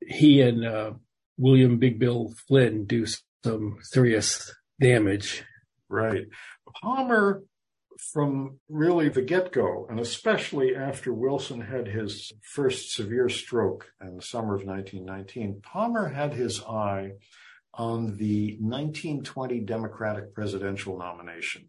[0.00, 0.92] he and uh,
[1.36, 3.06] William Big Bill Flynn do
[3.44, 5.44] some serious damage.
[5.88, 6.26] Right.
[6.82, 7.42] Palmer
[8.12, 14.16] from really the get go, and especially after Wilson had his first severe stroke in
[14.16, 17.12] the summer of 1919, Palmer had his eye
[17.72, 21.68] on the 1920 Democratic presidential nomination.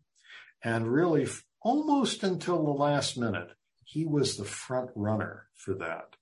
[0.63, 1.27] And really,
[1.61, 3.51] almost until the last minute,
[3.83, 6.14] he was the front runner for that.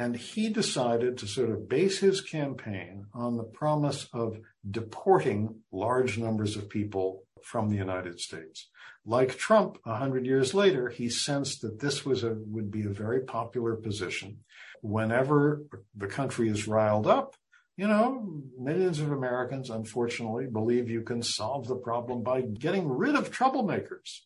[0.00, 6.16] And he decided to sort of base his campaign on the promise of deporting large
[6.16, 8.70] numbers of people from the United States.
[9.04, 12.88] Like Trump, a hundred years later, he sensed that this was a, would be a
[13.04, 14.38] very popular position.
[14.80, 17.36] Whenever the country is riled up,
[17.76, 23.16] you know, millions of Americans, unfortunately, believe you can solve the problem by getting rid
[23.16, 24.20] of troublemakers.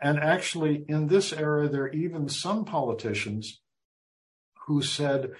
[0.00, 3.60] And actually, in this era, there are even some politicians
[4.70, 5.32] who said,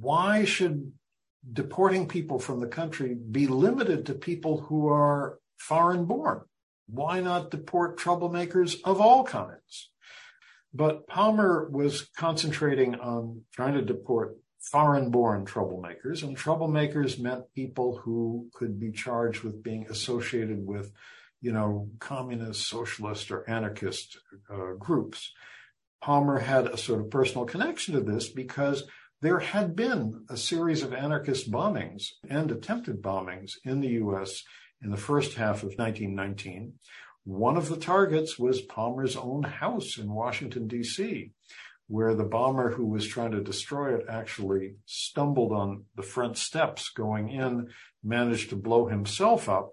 [0.00, 0.90] why should
[1.50, 6.40] deporting people from the country be limited to people who are foreign born?
[6.88, 9.90] Why not deport troublemakers of all kinds?
[10.74, 17.98] But Palmer was concentrating on trying to deport foreign born troublemakers, and troublemakers meant people
[17.98, 20.90] who could be charged with being associated with,
[21.40, 24.18] you know, communist, socialist, or anarchist
[24.52, 25.32] uh, groups.
[26.00, 28.84] Palmer had a sort of personal connection to this because
[29.20, 34.44] there had been a series of anarchist bombings and attempted bombings in the US
[34.82, 36.74] in the first half of 1919.
[37.24, 41.32] One of the targets was Palmer's own house in Washington, D.C.,
[41.88, 46.90] where the bomber who was trying to destroy it actually stumbled on the front steps
[46.90, 47.68] going in,
[48.04, 49.72] managed to blow himself up,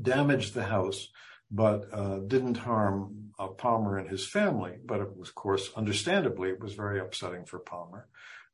[0.00, 1.08] damaged the house,
[1.50, 4.74] but uh, didn't harm uh, Palmer and his family.
[4.84, 8.06] But was, of course, understandably, it was very upsetting for Palmer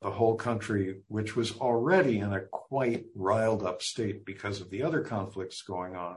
[0.03, 4.83] the whole country, which was already in a quite riled up state because of the
[4.83, 6.17] other conflicts going on,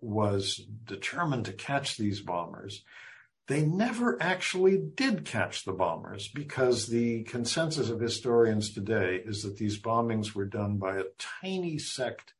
[0.00, 2.84] was determined to catch these bombers.
[3.48, 9.56] They never actually did catch the bombers because the consensus of historians today is that
[9.56, 11.04] these bombings were done by a
[11.42, 12.34] tiny sect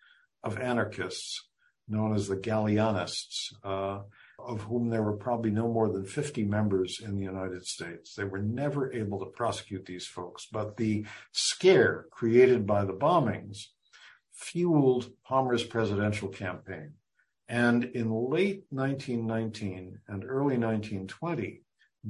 [0.45, 1.43] of anarchists
[1.89, 4.01] known as the Galleanists, uh,
[4.39, 8.15] of whom there were probably no more than 50 members in the United States.
[8.15, 13.67] They were never able to prosecute these folks, but the scare created by the bombings
[14.33, 16.93] fueled Palmer's presidential campaign.
[17.49, 21.63] And in late 1919 and early 1920,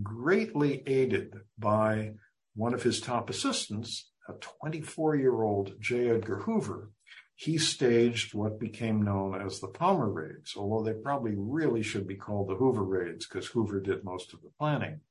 [0.03, 2.13] greatly aided by
[2.55, 6.11] one of his top assistants, a 24 year old J.
[6.11, 6.91] Edgar Hoover,
[7.39, 12.17] he staged what became known as the Palmer raids, although they probably really should be
[12.17, 15.03] called the Hoover raids because Hoover did most of the planning.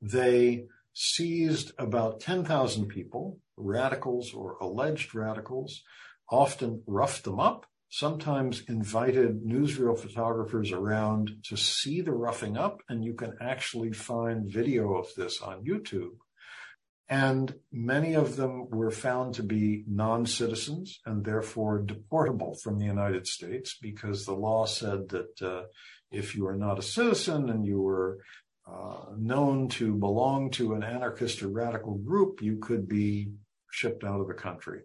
[0.00, 5.82] They seized about 10,000 people, radicals or alleged radicals,
[6.30, 13.04] often roughed them up, sometimes invited newsreel photographers around to see the roughing up, and
[13.04, 16.14] you can actually find video of this on YouTube.
[17.08, 22.86] And many of them were found to be non citizens and therefore deportable from the
[22.86, 25.62] United States because the law said that uh,
[26.10, 28.18] if you are not a citizen and you were
[28.66, 33.32] uh, known to belong to an anarchist or radical group, you could be
[33.70, 34.82] shipped out of the country.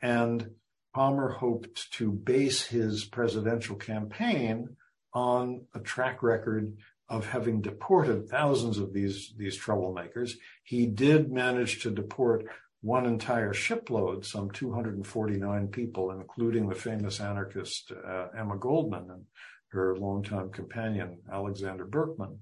[0.00, 0.50] And
[0.94, 4.76] Palmer hoped to base his presidential campaign
[5.14, 6.76] on a track record
[7.12, 10.32] of having deported thousands of these, these troublemakers.
[10.64, 12.46] He did manage to deport
[12.80, 19.24] one entire shipload, some 249 people, including the famous anarchist uh, Emma Goldman and
[19.68, 22.38] her longtime companion, Alexander Berkman.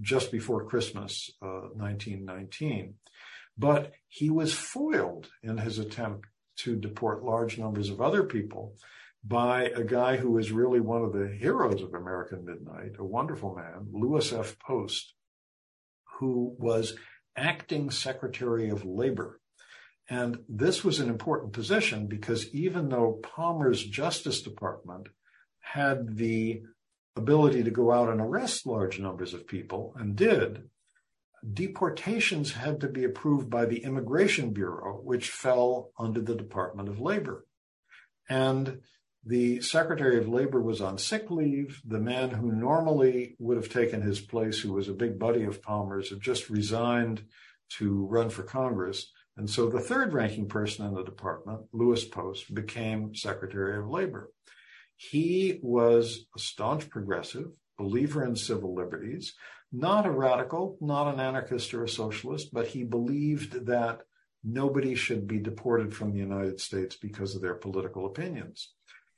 [0.00, 2.94] just before Christmas, uh, 1919.
[3.58, 6.26] But he was foiled in his attempt
[6.58, 8.76] to deport large numbers of other people
[9.26, 13.54] by a guy who is really one of the heroes of American Midnight, a wonderful
[13.54, 14.58] man, Lewis F.
[14.58, 15.14] Post,
[16.18, 16.94] who was
[17.36, 19.40] acting Secretary of Labor.
[20.10, 25.08] And this was an important position because even though Palmer's Justice Department
[25.60, 26.62] had the
[27.16, 30.64] ability to go out and arrest large numbers of people and did,
[31.52, 37.00] deportations had to be approved by the Immigration Bureau, which fell under the Department of
[37.00, 37.46] Labor.
[38.28, 38.80] And
[39.26, 41.80] the Secretary of Labor was on sick leave.
[41.86, 45.62] The man who normally would have taken his place, who was a big buddy of
[45.62, 47.24] Palmer's, had just resigned
[47.78, 49.10] to run for Congress.
[49.36, 54.30] And so the third ranking person in the department, Lewis Post, became Secretary of Labor.
[54.96, 59.34] He was a staunch progressive, believer in civil liberties,
[59.72, 64.02] not a radical, not an anarchist or a socialist, but he believed that
[64.44, 68.74] nobody should be deported from the United States because of their political opinions.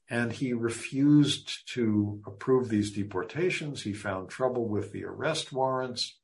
[0.08, 3.82] And he refused to approve these deportations.
[3.82, 6.18] He found trouble with the arrest warrants.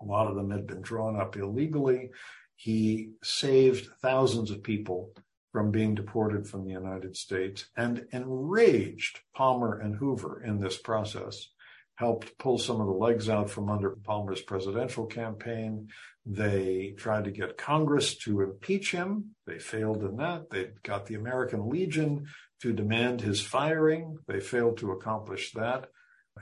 [0.00, 2.10] A lot of them had been drawn up illegally.
[2.56, 5.12] He saved thousands of people
[5.52, 11.48] from being deported from the United States and enraged Palmer and Hoover in this process
[11.96, 15.88] helped pull some of the legs out from under Palmer's presidential campaign.
[16.26, 19.36] They tried to get Congress to impeach him.
[19.46, 20.50] They failed in that.
[20.50, 22.26] They got the American Legion
[22.64, 24.18] to demand his firing.
[24.26, 25.86] They failed to accomplish that.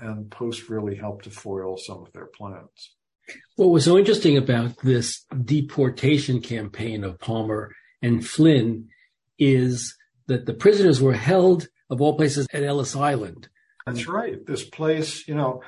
[0.00, 2.94] And Post really helped to foil some of their plans.
[3.56, 8.88] What was so interesting about this deportation campaign of Palmer and Flynn
[9.38, 9.96] is
[10.26, 13.48] that the prisoners were held, of all places, at Ellis Island
[13.86, 14.44] that's right.
[14.46, 15.62] This place, you know,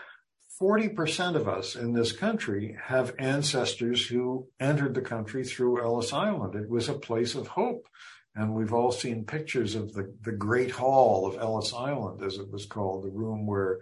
[0.61, 6.55] 40% of us in this country have ancestors who entered the country through Ellis Island.
[6.55, 7.89] It was a place of hope.
[8.37, 12.51] And we've all seen pictures of the, the Great Hall of Ellis Island, as it
[12.51, 13.79] was called, the room where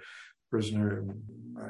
[0.50, 1.06] prisoner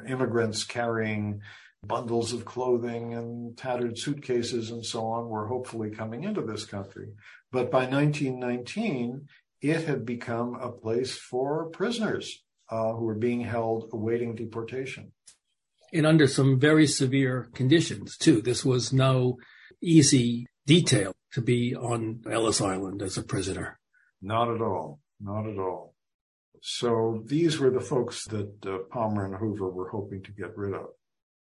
[0.07, 1.39] immigrants carrying
[1.85, 7.09] bundles of clothing and tattered suitcases and so on were hopefully coming into this country.
[7.51, 9.27] But by 1919,
[9.61, 15.11] it had become a place for prisoners uh, who were being held awaiting deportation.
[15.93, 18.41] And under some very severe conditions, too.
[18.41, 19.37] This was no
[19.81, 23.79] easy detail to be on Ellis Island as a prisoner.
[24.21, 24.99] Not at all.
[25.19, 25.95] Not at all.
[26.61, 30.73] So these were the folks that uh, Palmer and Hoover were hoping to get rid
[30.73, 30.87] of.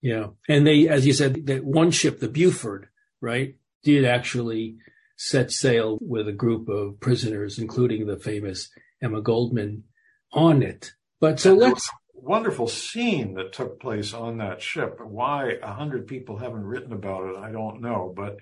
[0.03, 0.29] Yeah.
[0.49, 2.89] And they, as you said, that one ship, the Buford,
[3.21, 4.77] right, did actually
[5.17, 8.69] set sail with a group of prisoners, including the famous
[9.03, 9.85] Emma Goldman
[10.33, 10.93] on it.
[11.21, 14.99] But so let's wonderful scene that took place on that ship.
[15.01, 18.13] Why a hundred people haven't written about it, I don't know.
[18.15, 18.37] But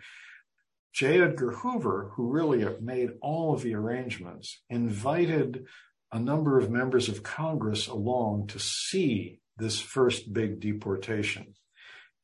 [0.94, 1.20] J.
[1.20, 5.66] Edgar Hoover, who really made all of the arrangements, invited
[6.12, 11.54] a number of members of Congress along to see this first big deportation.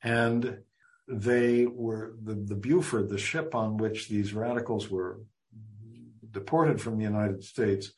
[0.03, 0.59] And
[1.09, 5.21] they were the, the Buford, the ship on which these radicals were
[6.31, 7.93] deported from the United States,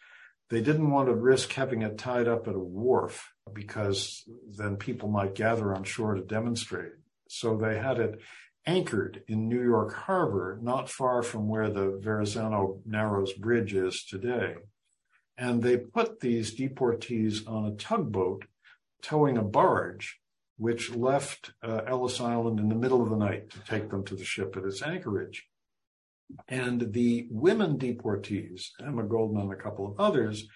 [0.49, 4.23] they didn't want to risk having it tied up at a wharf because
[4.57, 6.93] then people might gather on shore to demonstrate.
[7.29, 8.21] So they had it
[8.67, 14.55] anchored in New York Harbor, not far from where the Verrazano Narrows Bridge is today.
[15.37, 18.45] And they put these deportees on a tugboat
[19.03, 20.21] towing a barge,
[20.59, 24.15] which left uh, Ellis Island in the middle of the night to take them to
[24.15, 25.49] the ship at its anchorage.
[26.49, 30.47] And the women deportees, Emma Goldman and a couple of others,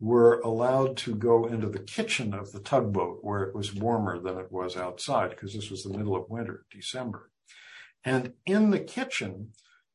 [0.00, 4.38] were allowed to go into the kitchen of the tugboat where it was warmer than
[4.38, 7.30] it was outside because this was the middle of winter, December.
[8.04, 9.52] And in the kitchen,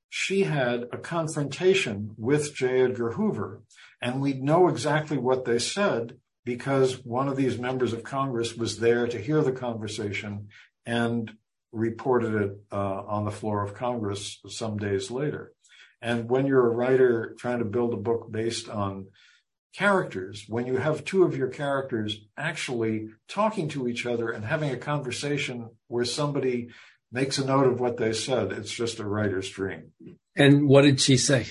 [0.10, 2.82] she had a confrontation with J.
[2.82, 3.64] Edgar Hoover,
[4.02, 8.80] and we know exactly what they said because one of these members of Congress was
[8.80, 10.48] there to hear the conversation
[10.86, 11.32] and
[11.72, 15.52] reported it uh, on the floor of Congress some days later.
[16.02, 19.08] And when you're a writer trying to build a book based on
[19.74, 24.70] characters, when you have two of your characters actually talking to each other and having
[24.70, 26.70] a conversation where somebody
[27.16, 29.94] makes a note of what they said, it's just a writer's dream.
[30.36, 31.48] And what did she say?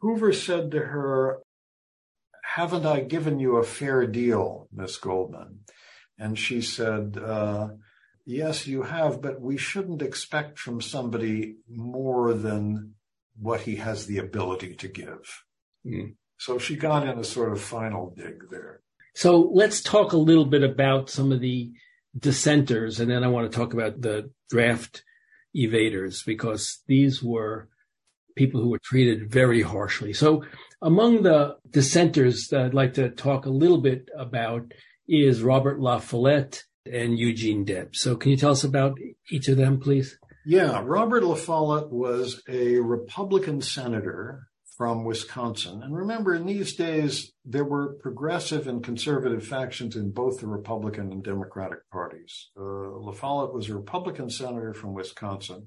[0.00, 1.40] Hoover said to her,
[2.42, 5.60] Haven't I given you a fair deal, Miss Goldman?
[6.18, 7.68] And she said, uh,
[8.24, 12.94] Yes, you have, but we shouldn't expect from somebody more than
[13.38, 15.44] what he has the ability to give.
[15.84, 16.14] Mm.
[16.38, 18.80] So she got in a sort of final dig there.
[19.14, 21.72] So let's talk a little bit about some of the
[22.18, 25.04] dissenters, and then I want to talk about the draft
[25.56, 27.68] evaders because these were
[28.36, 30.12] people who were treated very harshly.
[30.12, 30.44] So
[30.80, 34.72] among the dissenters that I'd like to talk a little bit about
[35.08, 38.00] is Robert La Follette and Eugene Debs.
[38.00, 38.98] So can you tell us about
[39.30, 40.18] each of them, please?
[40.46, 44.46] Yeah, Robert La Follette was a Republican senator
[44.80, 45.82] from Wisconsin.
[45.82, 51.12] And remember, in these days, there were progressive and conservative factions in both the Republican
[51.12, 52.48] and Democratic parties.
[52.58, 52.62] Uh,
[52.98, 55.66] La Follette was a Republican senator from Wisconsin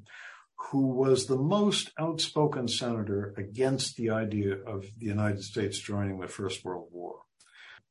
[0.71, 6.27] who was the most outspoken senator against the idea of the United States joining the
[6.27, 7.17] First World War.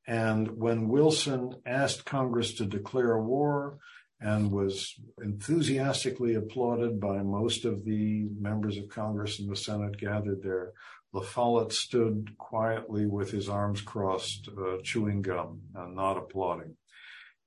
[0.09, 3.79] And when Wilson asked Congress to declare war
[4.21, 10.43] and was enthusiastically applauded by most of the members of Congress and the Senate gathered
[10.43, 10.73] there,
[11.13, 16.77] La Follette stood quietly with his arms crossed, uh, chewing gum and not applauding.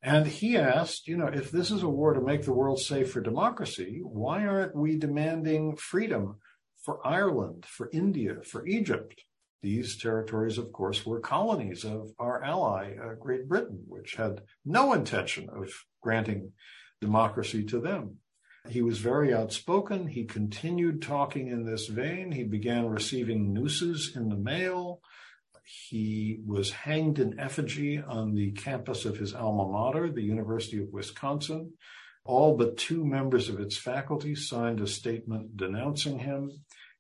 [0.04, 3.12] And he asked, you know, if this is a war to make the world safe
[3.12, 6.38] for democracy, why aren't we demanding freedom
[6.84, 9.24] for Ireland, for India, for Egypt?
[9.64, 14.94] These territories, of course, were colonies of our ally, uh, Great Britain, which had no
[14.94, 15.72] intention of
[16.04, 16.52] granting
[17.02, 18.18] democracy to them.
[18.70, 20.08] He was very outspoken.
[20.08, 22.32] He continued talking in this vein.
[22.32, 25.02] He began receiving nooses in the mail.
[25.64, 30.94] He was hanged in effigy on the campus of his alma mater, the University of
[30.94, 31.74] Wisconsin.
[32.24, 36.52] All but two members of its faculty signed a statement denouncing him.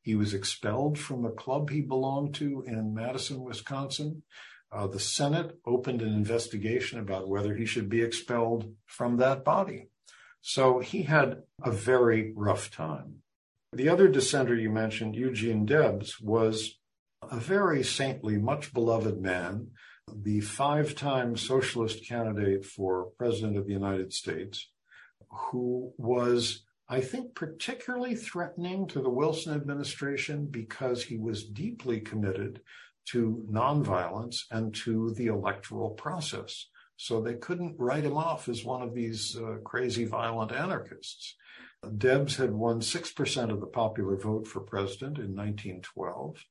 [0.01, 4.23] He was expelled from a club he belonged to in Madison, Wisconsin.
[4.71, 9.89] Uh, the Senate opened an investigation about whether he should be expelled from that body.
[10.47, 13.23] So he had a very rough time.
[13.73, 16.77] The other dissenter you mentioned, Eugene Debs, was
[17.23, 19.71] a very saintly, much beloved man,
[20.07, 24.69] the five time socialist candidate for president of the United States,
[25.29, 32.61] who was, I think, particularly threatening to the Wilson administration because he was deeply committed
[33.05, 36.67] to nonviolence and to the electoral process.
[36.97, 41.35] So they couldn't write him off as one of these uh, crazy violent anarchists.
[41.97, 46.43] Debs had won 6% of the popular vote for president in 1912.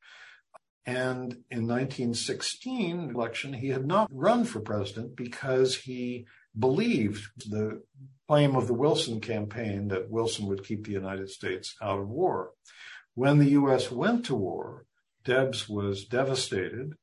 [0.87, 6.27] And in 1916 election, he had not run for president because he
[6.59, 7.83] believed the
[8.29, 12.51] claim of the Wilson campaign that Wilson would keep the United States out of war.
[13.15, 13.91] When the U.S.
[13.91, 14.85] went to war,
[15.25, 16.95] Debs was devastated.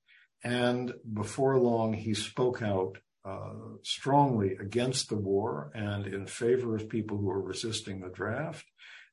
[0.43, 3.53] And before long, he spoke out uh,
[3.83, 8.65] strongly against the war and in favor of people who were resisting the draft.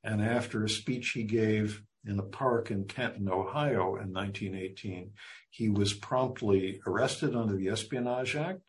[0.03, 5.13] And after a speech he gave in a park in Canton, Ohio in 1918,
[5.51, 8.61] he was promptly arrested under the Espionage Act,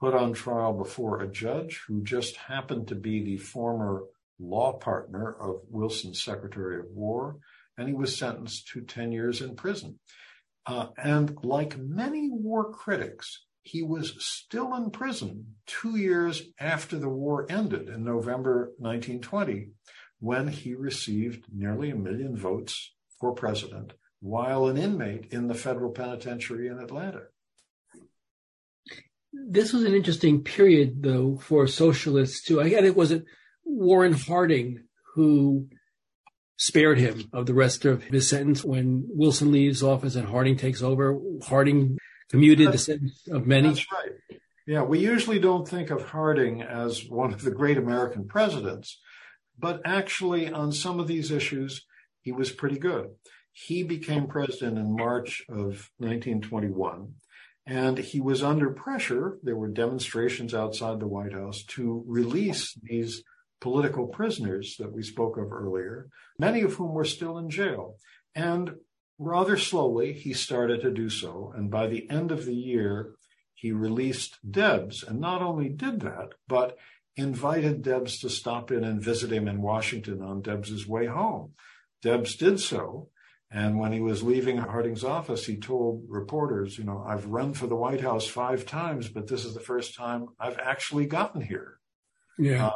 [0.00, 4.02] put on trial before a judge who just happened to be the former
[4.40, 7.36] law partner of Wilson's Secretary of War,
[7.78, 9.98] and he was sentenced to 10 years in prison.
[10.66, 17.08] Uh, and like many war critics, he was still in prison two years after the
[17.08, 19.68] war ended in November 1920,
[20.18, 25.90] when he received nearly a million votes for president while an inmate in the federal
[25.90, 27.22] penitentiary in Atlanta.
[29.32, 32.60] This was an interesting period, though, for socialists too.
[32.60, 33.14] Again, it was
[33.64, 34.84] Warren Harding
[35.14, 35.68] who
[36.56, 40.82] spared him of the rest of his sentence when Wilson leaves office and Harding takes
[40.82, 41.18] over.
[41.42, 41.98] Harding
[42.32, 43.68] commuted the sentence of many.
[43.68, 44.40] That's right.
[44.66, 48.98] Yeah, we usually don't think of Harding as one of the great American presidents,
[49.58, 51.84] but actually on some of these issues,
[52.22, 53.10] he was pretty good.
[53.52, 57.14] He became president in March of 1921,
[57.66, 59.38] and he was under pressure.
[59.42, 63.22] There were demonstrations outside the White House to release these
[63.60, 66.08] political prisoners that we spoke of earlier,
[66.38, 67.96] many of whom were still in jail.
[68.34, 68.72] And
[69.24, 71.52] rather slowly, he started to do so.
[71.56, 73.14] And by the end of the year,
[73.54, 76.76] he released Debs and not only did that, but
[77.16, 81.52] invited Debs to stop in and visit him in Washington on Debs's way home.
[82.02, 83.08] Debs did so.
[83.50, 87.66] And when he was leaving Harding's office, he told reporters, you know, I've run for
[87.66, 91.78] the White House five times, but this is the first time I've actually gotten here.
[92.38, 92.68] Yeah.
[92.68, 92.72] Uh,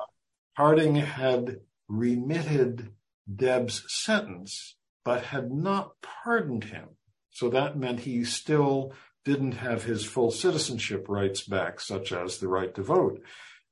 [0.56, 2.92] Harding had remitted
[3.34, 4.75] Debs' sentence
[5.06, 6.88] but had not pardoned him.
[7.30, 8.92] So that meant he still
[9.24, 13.22] didn't have his full citizenship rights back, such as the right to vote.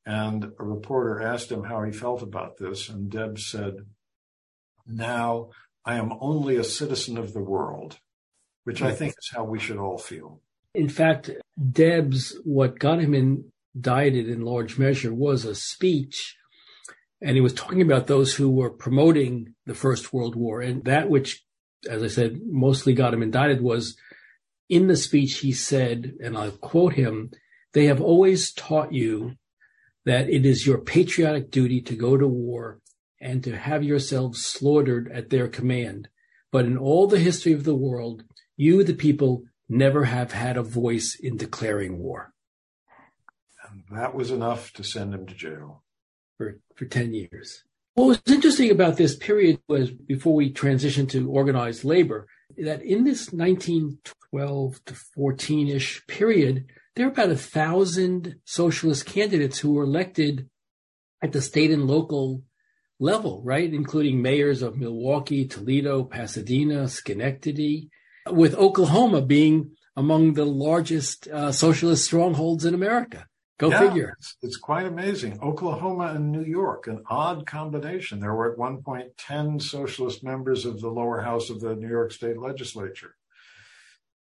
[0.06, 3.78] And a reporter asked him how he felt about this, and Deb said,
[4.86, 5.50] Now
[5.84, 7.98] I am only a citizen of the world,
[8.62, 10.40] which I think is how we should all feel.
[10.72, 11.30] In fact,
[11.72, 16.36] Debs, what got him indicted in large measure was a speech.
[17.22, 20.60] And he was talking about those who were promoting the First World War.
[20.60, 21.44] And that which,
[21.88, 23.96] as I said, mostly got him indicted was
[24.68, 27.30] in the speech he said, and I'll quote him,
[27.72, 29.34] they have always taught you
[30.04, 32.80] that it is your patriotic duty to go to war
[33.20, 36.08] and to have yourselves slaughtered at their command.
[36.52, 38.24] But in all the history of the world,
[38.56, 42.32] you, the people, never have had a voice in declaring war.
[43.66, 45.83] And that was enough to send him to jail.
[46.36, 47.62] For, for 10 years.
[47.94, 52.26] What was interesting about this period was before we transitioned to organized labor,
[52.58, 56.66] that in this 1912 to 14 ish period,
[56.96, 60.48] there were about a thousand socialist candidates who were elected
[61.22, 62.42] at the state and local
[62.98, 63.72] level, right?
[63.72, 67.90] Including mayors of Milwaukee, Toledo, Pasadena, Schenectady,
[68.28, 73.26] with Oklahoma being among the largest uh, socialist strongholds in America.
[73.58, 74.16] Go yeah, figure.
[74.18, 75.38] It's, it's, quite amazing.
[75.40, 78.18] Oklahoma and New York, an odd combination.
[78.18, 81.88] There were at one point 10 socialist members of the lower house of the New
[81.88, 83.14] York State legislature.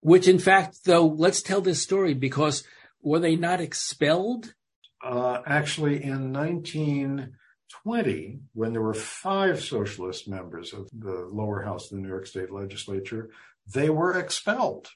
[0.00, 2.62] Which, in fact, though, let's tell this story because
[3.02, 4.54] were they not expelled?
[5.02, 11.96] Uh, actually, in 1920, when there were five socialist members of the lower house of
[11.96, 13.30] the New York State legislature,
[13.72, 14.90] they were expelled.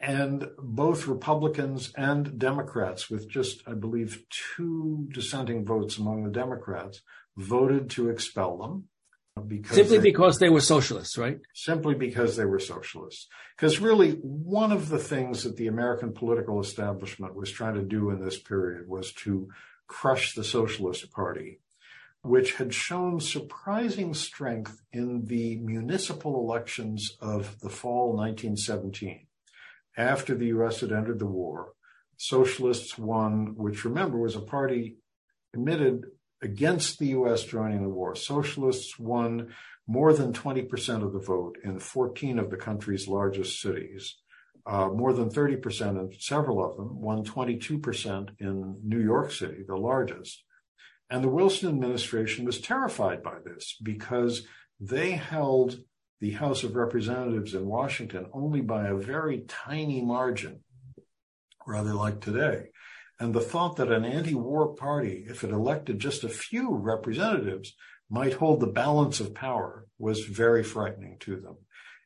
[0.00, 7.00] And both Republicans and Democrats, with just, I believe, two dissenting votes among the Democrats,
[7.36, 8.84] voted to expel them.
[9.48, 11.40] Because simply they, because they were socialists, right?
[11.54, 13.26] Simply because they were socialists.
[13.56, 18.10] Because really, one of the things that the American political establishment was trying to do
[18.10, 19.48] in this period was to
[19.88, 21.58] crush the Socialist Party
[22.24, 29.23] which had shown surprising strength in the municipal elections of the fall 1917.
[29.96, 30.80] After the U.S.
[30.80, 31.72] had entered the war,
[32.16, 34.98] socialists won, which remember was a party
[35.52, 36.06] committed
[36.42, 37.44] against the U.S.
[37.44, 38.14] joining the war.
[38.14, 39.54] Socialists won
[39.86, 44.16] more than 20% of the vote in 14 of the country's largest cities.
[44.66, 49.76] Uh, more than 30% in several of them, won 22% in New York City, the
[49.76, 50.42] largest.
[51.10, 54.46] And the Wilson administration was terrified by this because
[54.80, 55.78] they held
[56.24, 60.60] the House of Representatives in Washington only by a very tiny margin,
[61.66, 62.70] rather like today.
[63.20, 67.74] And the thought that an anti war party, if it elected just a few representatives,
[68.08, 71.58] might hold the balance of power was very frightening to them.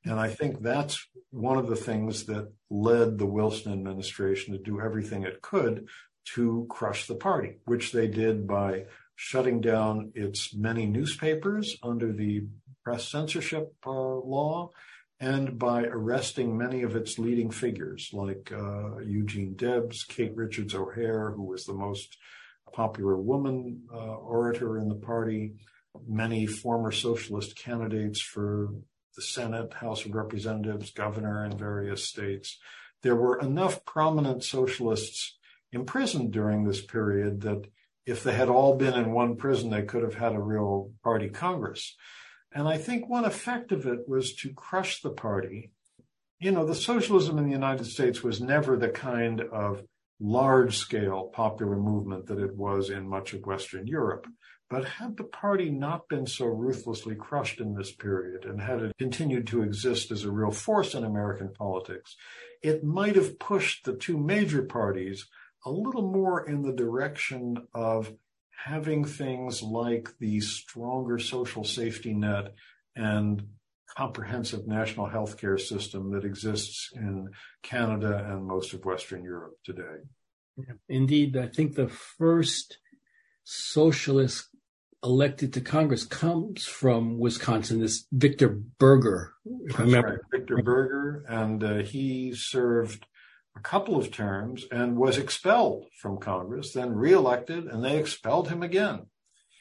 [0.05, 0.99] And I think that's
[1.31, 5.87] one of the things that led the Wilson administration to do everything it could
[6.35, 12.49] to crush the party, which they did by shutting down its many newspapers under the
[12.89, 14.71] press censorship uh, law
[15.21, 21.33] and by arresting many of its leading figures like uh, Eugene Debs, Kate Richards O'Hare,
[21.33, 22.17] who was the most
[22.73, 25.53] popular woman uh, orator in the party,
[26.07, 28.71] many former socialist candidates for
[29.17, 32.57] the Senate, House of Representatives, governor in various states.
[33.03, 35.37] There were enough prominent socialists
[35.73, 37.67] imprisoned during this period that
[38.07, 41.29] if they had all been in one prison, they could have had a real party
[41.29, 41.95] Congress.
[42.53, 45.73] And I think one effect of it was to crush the party.
[46.41, 49.83] You know, the socialism in the United States was never the kind of
[50.21, 54.27] large scale popular movement that it was in much of Western Europe.
[54.71, 58.99] But had the party not been so ruthlessly crushed in this period and had it
[58.99, 62.17] continued to exist as a real force in American politics,
[62.63, 65.27] it might have pushed the two major parties
[65.65, 68.13] a little more in the direction of
[68.65, 72.55] having things like the stronger social safety net
[72.97, 73.47] and
[73.97, 77.31] comprehensive national health care system that exists in
[77.63, 80.03] Canada and most of Western Europe today.
[80.89, 82.79] Indeed, I think the first
[83.45, 84.49] socialist
[85.05, 88.49] elected to Congress comes from Wisconsin, this Victor
[88.79, 89.35] Berger,
[89.67, 90.09] if I remember.
[90.33, 90.41] Right.
[90.41, 93.07] Victor Berger, and uh, he served
[93.59, 98.63] a couple of terms and was expelled from Congress, then reelected, and they expelled him
[98.63, 99.07] again.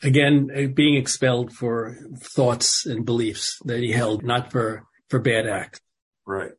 [0.03, 1.97] Again, uh, being expelled for
[2.35, 5.81] thoughts and beliefs that he held, not for, for bad acts.
[6.25, 6.51] Right.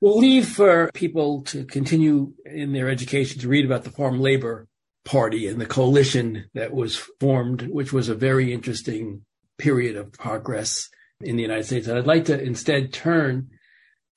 [0.00, 4.68] We'll leave for people to continue in their education to read about the Farm Labor
[5.04, 9.24] Party and the coalition that was formed, which was a very interesting
[9.58, 10.88] period of progress
[11.20, 11.88] in the United States.
[11.88, 13.50] And I'd like to instead turn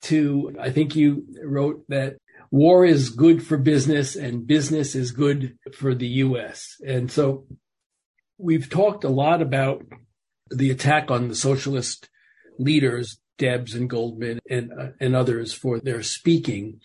[0.02, 2.16] to, I think you wrote that
[2.50, 6.76] war is good for business and business is good for the U.S.
[6.86, 7.46] And so
[8.38, 9.84] we've talked a lot about
[10.50, 12.08] the attack on the socialist
[12.58, 16.80] leaders, Debs and Goldman and, uh, and others for their speaking.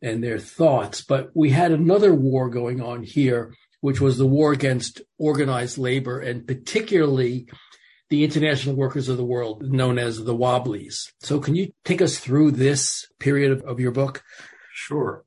[0.00, 1.02] and their thoughts.
[1.02, 6.20] But we had another war going on here, which was the war against organized labor
[6.20, 7.48] and particularly
[8.10, 11.12] the international workers of the world known as the Wobblies.
[11.20, 14.22] So can you take us through this period of, of your book?
[14.72, 15.24] Sure.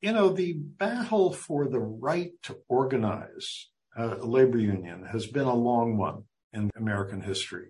[0.00, 5.54] You know, the battle for the right to organize a labor union has been a
[5.54, 7.68] long one in American history.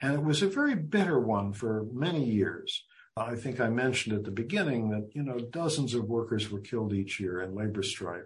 [0.00, 2.84] And it was a very bitter one for many years.
[3.16, 6.92] I think I mentioned at the beginning that, you know, dozens of workers were killed
[6.94, 8.24] each year in labor strife.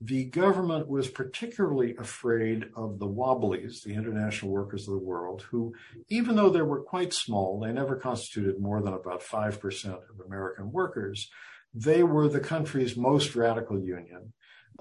[0.00, 5.74] The government was particularly afraid of the Wobblies, the international workers of the world, who,
[6.08, 10.70] even though they were quite small, they never constituted more than about 5% of American
[10.70, 11.28] workers.
[11.74, 14.32] They were the country's most radical union.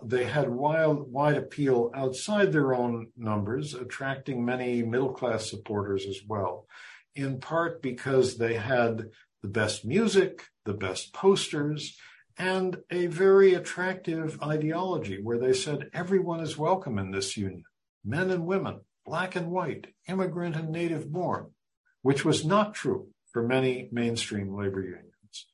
[0.04, 6.20] They had wild, wide appeal outside their own numbers, attracting many middle class supporters as
[6.28, 6.68] well,
[7.16, 9.10] in part because they had
[9.42, 11.98] the best music, the best posters,
[12.38, 17.64] and a very attractive ideology where they said everyone is welcome in this union
[18.06, 21.48] men and women, black and white, immigrant and native born,
[22.02, 25.46] which was not true for many mainstream labor unions.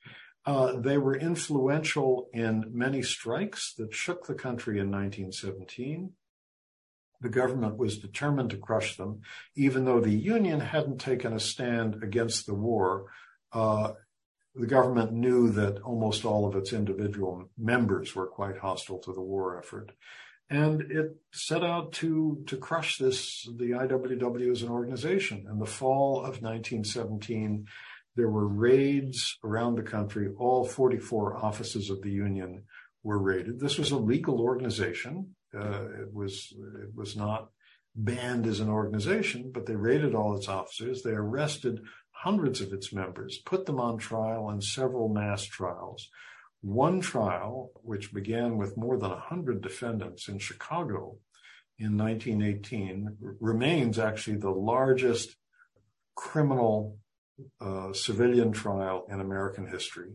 [0.45, 6.11] Uh, they were influential in many strikes that shook the country in 1917.
[7.21, 9.21] The government was determined to crush them,
[9.55, 13.05] even though the Union hadn't taken a stand against the war.
[13.53, 13.93] Uh,
[14.55, 19.21] the government knew that almost all of its individual members were quite hostile to the
[19.21, 19.91] war effort.
[20.49, 25.47] And it set out to, to crush this, the IWW as an organization.
[25.49, 27.65] In the fall of 1917,
[28.15, 30.29] there were raids around the country.
[30.37, 32.63] All 44 offices of the union
[33.03, 33.59] were raided.
[33.59, 35.35] This was a legal organization.
[35.55, 37.49] Uh, it was it was not
[37.95, 41.01] banned as an organization, but they raided all its officers.
[41.01, 41.81] They arrested
[42.23, 46.09] hundreds of its members, put them on trial in several mass trials.
[46.61, 51.17] One trial, which began with more than 100 defendants in Chicago
[51.77, 55.35] in 1918, remains actually the largest
[56.15, 56.97] criminal
[57.59, 60.13] uh, civilian trial in American history.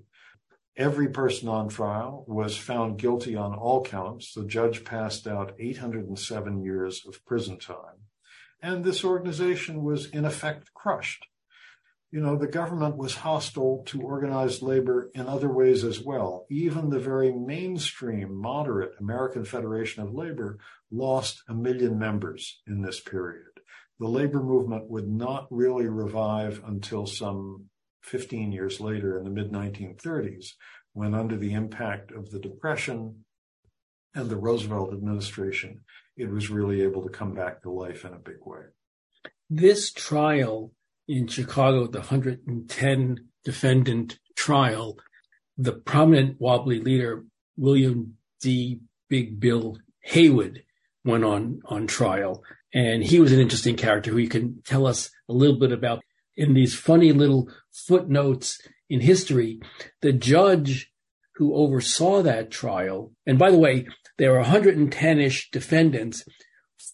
[0.78, 4.32] Every person on trial was found guilty on all counts.
[4.32, 8.06] The judge passed out 807 years of prison time.
[8.62, 11.26] And this organization was in effect crushed.
[12.10, 16.46] You know, the government was hostile to organized labor in other ways as well.
[16.50, 20.58] Even the very mainstream, moderate American Federation of Labor
[20.90, 23.48] lost a million members in this period
[23.98, 27.64] the labor movement would not really revive until some
[28.02, 30.52] 15 years later in the mid 1930s,
[30.92, 33.24] when under the impact of the Depression
[34.14, 35.80] and the Roosevelt administration,
[36.16, 38.62] it was really able to come back to life in a big way.
[39.50, 40.72] This trial
[41.08, 44.98] in Chicago, the 110 defendant trial,
[45.56, 47.24] the prominent wobbly leader,
[47.56, 48.80] William D.
[49.08, 50.62] Big Bill Haywood,
[51.04, 52.42] went on, on trial.
[52.74, 56.02] And he was an interesting character who you can tell us a little bit about
[56.36, 59.60] in these funny little footnotes in history.
[60.02, 60.92] The judge
[61.36, 63.86] who oversaw that trial, and by the way,
[64.18, 66.24] there were 110-ish defendants,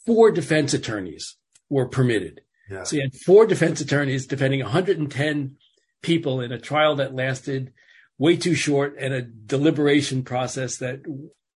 [0.07, 1.37] four defense attorneys
[1.69, 2.43] were permitted.
[2.71, 2.85] Yeah.
[2.85, 5.57] So you had four defense attorneys defending 110
[6.03, 7.73] people in a trial that lasted
[8.19, 11.01] way too short and a deliberation process that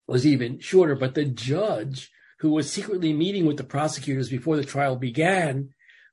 [0.08, 0.96] was even shorter.
[0.96, 5.70] But the judge who was secretly meeting with the prosecutors before the trial began,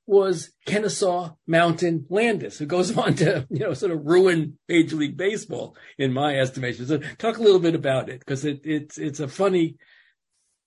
[0.06, 5.16] was Kennesaw Mountain Landis, who goes on to, you know, sort of ruin Major League
[5.16, 6.86] Baseball, in my estimation.
[6.86, 9.76] So talk a little bit about it, because it, it's it's a funny.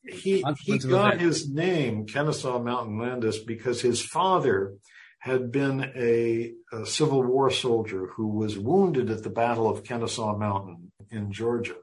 [0.10, 4.74] He he got his name Kennesaw Mountain Landis because his father
[5.20, 10.38] had been a, a Civil War soldier who was wounded at the Battle of Kennesaw
[10.38, 11.76] Mountain in Georgia.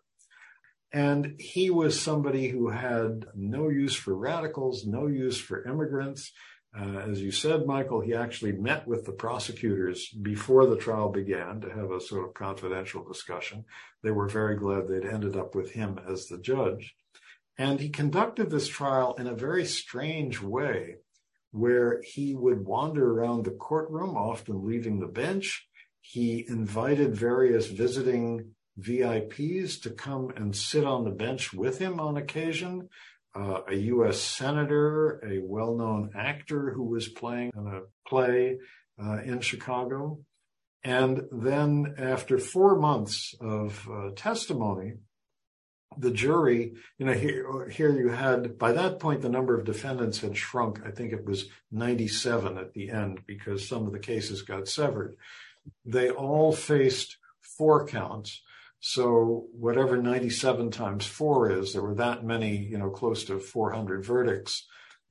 [0.93, 6.33] And he was somebody who had no use for radicals, no use for immigrants.
[6.77, 11.61] Uh, as you said, Michael, he actually met with the prosecutors before the trial began
[11.61, 13.65] to have a sort of confidential discussion.
[14.03, 16.95] They were very glad they'd ended up with him as the judge.
[17.57, 20.97] And he conducted this trial in a very strange way
[21.53, 25.69] where he would wander around the courtroom, often leaving the bench.
[26.01, 32.17] He invited various visiting VIPs to come and sit on the bench with him on
[32.17, 32.89] occasion.
[33.37, 34.19] Uh, a U.S.
[34.21, 38.59] senator, a well-known actor who was playing in a play
[39.03, 40.19] uh, in Chicago.
[40.83, 44.95] And then after four months of uh, testimony,
[45.99, 50.21] the jury, you know, here, here you had, by that point, the number of defendants
[50.21, 50.81] had shrunk.
[50.87, 55.17] I think it was 97 at the end because some of the cases got severed.
[55.85, 58.43] They all faced four counts
[58.87, 64.05] So whatever 97 times four is, there were that many, you know, close to 400
[64.05, 64.67] verdicts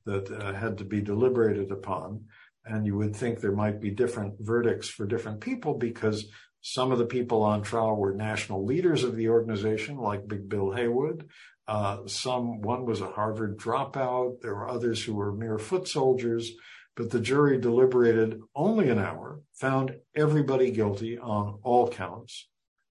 [0.06, 2.26] that uh, had to be deliberated upon.
[2.64, 6.26] And you would think there might be different verdicts for different people because
[6.66, 10.72] some of the people on trial were national leaders of the organization, like Big Bill
[10.72, 11.28] Haywood.
[11.68, 14.40] Uh, some, one was a Harvard dropout.
[14.40, 16.52] There were others who were mere foot soldiers,
[16.96, 22.48] but the jury deliberated only an hour, found everybody guilty on all counts.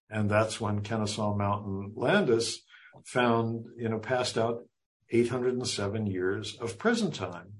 [0.08, 2.62] And that's when Kennesaw Mountain Landis
[3.04, 4.68] found, you know, passed out
[5.10, 7.54] 807 years of prison time.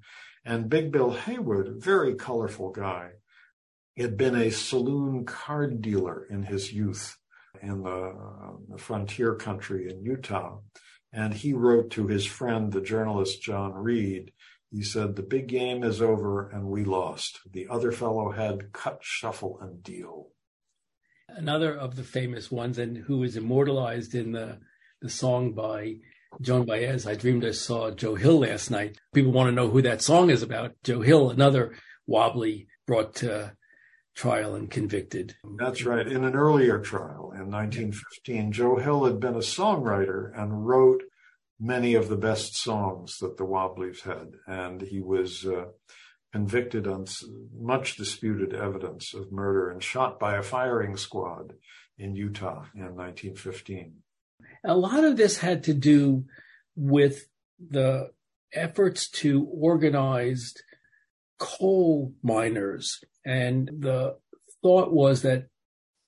[0.45, 3.15] And Big Bill Haywood, very colorful guy,
[4.03, 7.17] had been a saloon card dealer in his youth
[7.63, 10.59] in the, uh, the frontier country in Utah.
[11.13, 14.33] And he wrote to his friend, the journalist John Reed,
[14.71, 17.39] he said, the big game is over and we lost.
[17.53, 20.31] The other fellow had cut, shuffle, and deal.
[21.29, 24.59] Another of the famous ones and who is immortalized in the,
[25.01, 25.99] the song by
[26.41, 28.99] Joan Baez, I dreamed I saw Joe Hill last night.
[29.15, 30.75] People want to know who that song is about.
[30.83, 31.77] Joe Hill, another
[32.09, 33.55] wobbly brought to
[34.15, 35.35] trial and convicted.
[35.59, 36.07] That's right.
[36.07, 41.03] In an earlier trial in 1915, Joe Hill had been a songwriter and wrote
[41.61, 44.33] many of the best songs that the Wobblies had.
[44.47, 45.67] And he was uh,
[46.33, 47.07] convicted on
[47.57, 51.55] much disputed evidence of murder and shot by a firing squad
[51.99, 53.95] in Utah in 1915.
[54.65, 56.25] A lot of this had to do
[56.77, 58.11] with the
[58.53, 60.55] efforts to organize
[61.39, 63.01] coal miners.
[63.25, 64.17] And the
[64.63, 65.47] thought was that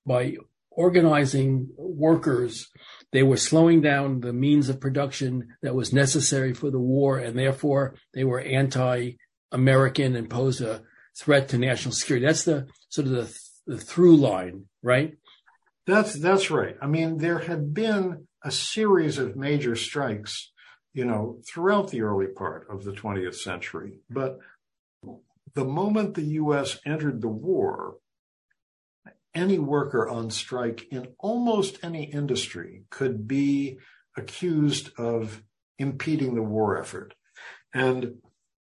[0.06, 0.36] by
[0.70, 2.68] organizing workers,
[3.12, 7.38] they were slowing down the means of production that was necessary for the war, and
[7.38, 10.82] therefore they were anti-American and posed a
[11.18, 12.26] threat to national security.
[12.26, 15.14] That's the sort of the, the through line, right?
[15.86, 16.76] That's that's right.
[16.82, 20.52] I mean, there had been a series of major strikes,
[20.92, 24.00] you know, throughout the early part of the 20th century.
[24.10, 24.38] But
[25.56, 26.78] the moment the U.S.
[26.84, 27.96] entered the war,
[29.34, 33.78] any worker on strike in almost any industry could be
[34.18, 35.42] accused of
[35.78, 37.14] impeding the war effort.
[37.72, 38.16] And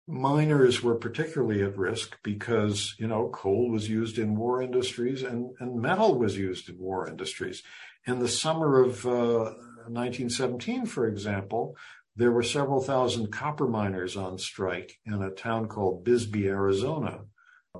[0.06, 5.50] miners were particularly at risk because, you know, coal was used in war industries and,
[5.58, 7.64] and metal was used in war industries.
[8.06, 9.52] In the summer of uh,
[9.90, 11.76] 1917, for example,
[12.18, 17.20] there were several thousand copper miners on strike in a town called Bisbee, Arizona,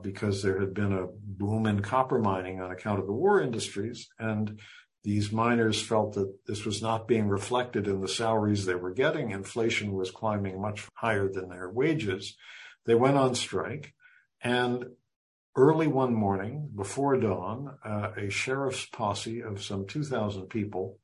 [0.01, 4.09] because there had been a boom in copper mining on account of the war industries.
[4.18, 4.61] And
[5.03, 9.32] these miners felt that this was not being reflected in the salaries they were getting.
[9.32, 12.36] Inflation was climbing much higher than their wages.
[12.86, 13.93] They went on strike.
[14.41, 14.84] And
[15.59, 21.01] Early one morning, before dawn, uh, a sheriff's posse of some 2,000 people,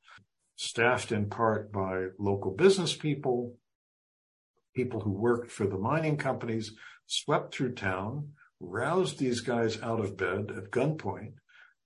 [0.55, 3.57] staffed in part by local business people,
[4.75, 6.73] people who worked for the mining companies,
[7.07, 8.29] swept through town,
[8.59, 11.33] roused these guys out of bed at gunpoint,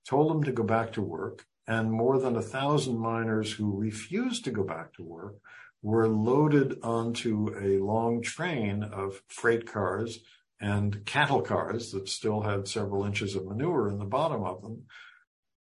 [0.08, 4.44] told them to go back to work, and more than a thousand miners who refused
[4.44, 5.36] to go back to work
[5.82, 10.20] were loaded onto a long train of freight cars
[10.60, 14.82] and cattle cars that still had several inches of manure in the bottom of them,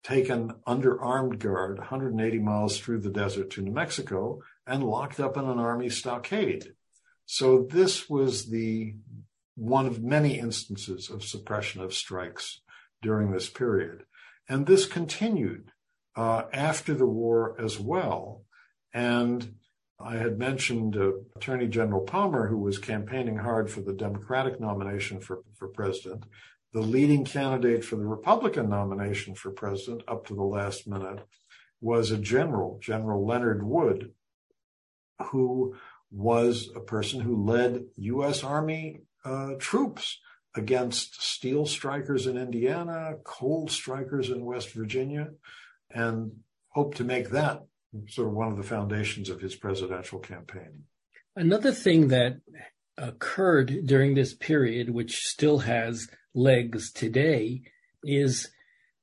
[0.06, 5.36] taken under armed guard 180 miles through the desert to New Mexico and locked up
[5.36, 6.74] in an army stockade.
[7.24, 8.94] So this was the
[9.56, 12.60] one of many instances of suppression of strikes
[13.02, 14.04] during this period.
[14.48, 15.72] And this continued
[16.14, 18.44] uh, after the war as well.
[18.94, 19.56] And
[19.98, 25.18] I had mentioned uh, Attorney General Palmer, who was campaigning hard for the Democratic nomination
[25.18, 26.26] for, for president.
[26.76, 31.26] The leading candidate for the Republican nomination for president up to the last minute
[31.80, 34.12] was a general, General Leonard Wood,
[35.30, 35.74] who
[36.10, 38.44] was a person who led U.S.
[38.44, 40.20] Army uh, troops
[40.54, 45.28] against steel strikers in Indiana, coal strikers in West Virginia,
[45.90, 46.30] and
[46.68, 47.64] hoped to make that
[48.08, 50.82] sort of one of the foundations of his presidential campaign.
[51.34, 52.36] Another thing that
[52.98, 57.62] occurred during this period, which still has legs today,
[58.04, 58.50] is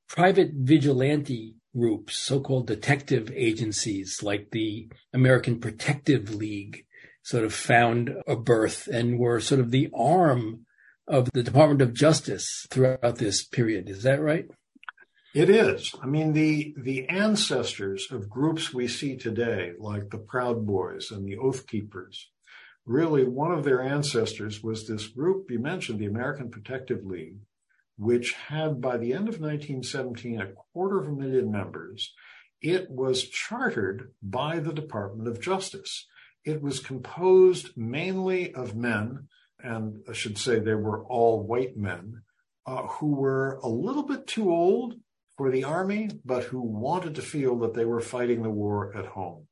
[0.08, 6.86] private vigilante groups, so-called detective agencies like the American Protective League
[7.22, 10.66] sort of found a birth and were sort of the arm
[11.08, 13.90] of the Department of Justice throughout this period.
[13.90, 14.46] Is that right?
[15.34, 15.92] It is.
[16.00, 21.26] I mean, the the ancestors of groups we see today, like the Proud Boys and
[21.26, 22.30] the Oath Keepers,
[22.86, 27.38] really one of their ancestors was this group you mentioned, the American Protective League,
[27.96, 32.12] which had by the end of 1917 a quarter of a million members.
[32.60, 36.06] it was chartered by the Department of Justice.
[36.44, 39.28] It was composed mainly of men,
[39.58, 42.22] and I should say they were all white men,
[42.66, 44.94] uh, who were a little bit too old
[45.36, 49.06] for the army, but who wanted to feel that they were fighting the war at
[49.06, 49.46] home.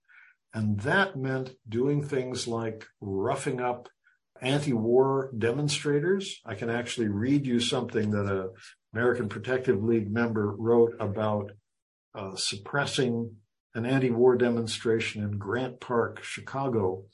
[0.55, 3.88] And that meant doing things like roughing up
[4.40, 6.40] anti-war demonstrators.
[6.44, 8.50] I can actually read you something that a
[8.92, 11.53] American Protective League member wrote about
[12.14, 13.36] uh, suppressing
[13.74, 17.05] an anti-war demonstration in Grant Park, Chicago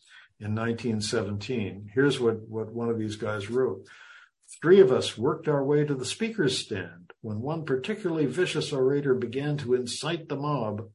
[0.41, 1.91] in 1917.
[1.95, 3.87] Here's what, what one of these guys wrote.
[4.61, 9.15] Three of us worked our way to the speaker's stand when one particularly vicious orator
[9.15, 10.89] began to incite the mob.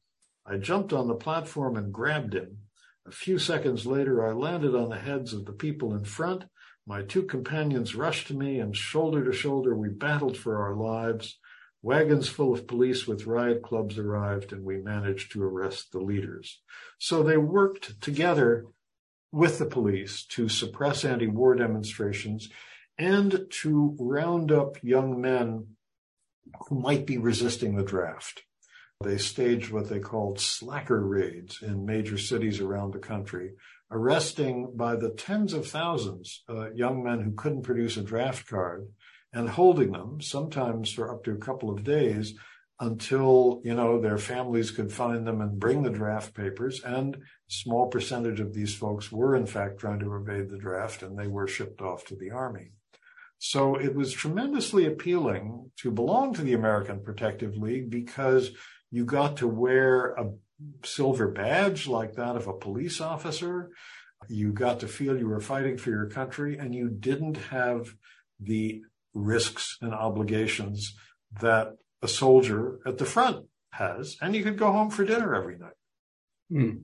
[0.45, 2.57] I jumped on the platform and grabbed him.
[3.05, 6.45] A few seconds later, I landed on the heads of the people in front.
[6.85, 11.37] My two companions rushed to me and shoulder to shoulder we battled for our lives.
[11.81, 16.61] Wagons full of police with riot clubs arrived and we managed to arrest the leaders.
[16.97, 18.65] So they worked together
[19.31, 22.49] with the police to suppress anti-war demonstrations
[22.97, 25.75] and to round up young men
[26.67, 28.43] who might be resisting the draft.
[29.01, 33.51] They staged what they called slacker raids in major cities around the country,
[33.91, 38.87] arresting by the tens of thousands uh, young men who couldn't produce a draft card
[39.33, 42.33] and holding them sometimes for up to a couple of days
[42.79, 46.81] until you know their families could find them and bring the draft papers.
[46.83, 47.17] And
[47.47, 51.27] small percentage of these folks were in fact trying to evade the draft and they
[51.27, 52.71] were shipped off to the army.
[53.37, 58.51] So it was tremendously appealing to belong to the American Protective League because
[58.93, 60.29] you got to wear a
[60.83, 63.71] silver badge like that of a police officer.
[64.29, 67.95] You got to feel you were fighting for your country and you didn't have
[68.39, 68.83] the
[69.15, 70.93] risks and obligations
[71.41, 75.57] that a soldier at the front has, and you could go home for dinner every
[75.57, 75.79] night.
[76.51, 76.83] Mm.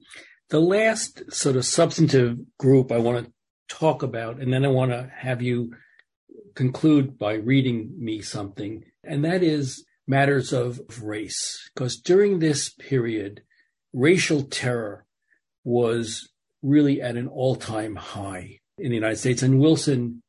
[0.50, 3.32] The last sort of substantive group I want to
[3.68, 5.76] talk about, and then I want to have you
[6.56, 11.70] conclude by reading me something, and that is matters of race.
[11.74, 13.44] Because during this period,
[13.94, 15.06] racial terror
[15.64, 16.30] was
[16.62, 20.24] really at an all time high in the United States, and Wilson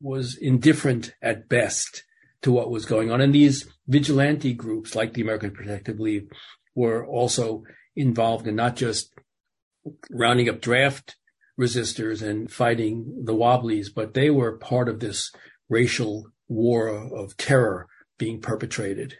[0.00, 2.04] was indifferent at best
[2.42, 3.20] to what was going on.
[3.20, 6.30] And these vigilante groups, like the American Protective League,
[6.74, 7.62] were also
[7.96, 9.10] involved in not just
[10.10, 11.16] rounding up draft
[11.58, 15.32] resistors and fighting the Wobblies, but they were part of this
[15.70, 17.88] racial war of terror
[18.18, 19.16] being perpetrated.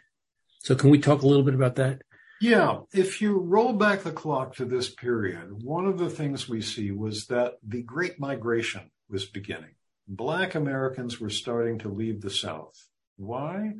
[0.59, 2.01] So can we talk a little bit about that?
[2.39, 6.61] Yeah, if you roll back the clock to this period, one of the things we
[6.61, 9.75] see was that the Great Migration was beginning.
[10.07, 12.77] Black Americans were starting to leave the South.
[13.17, 13.73] Why?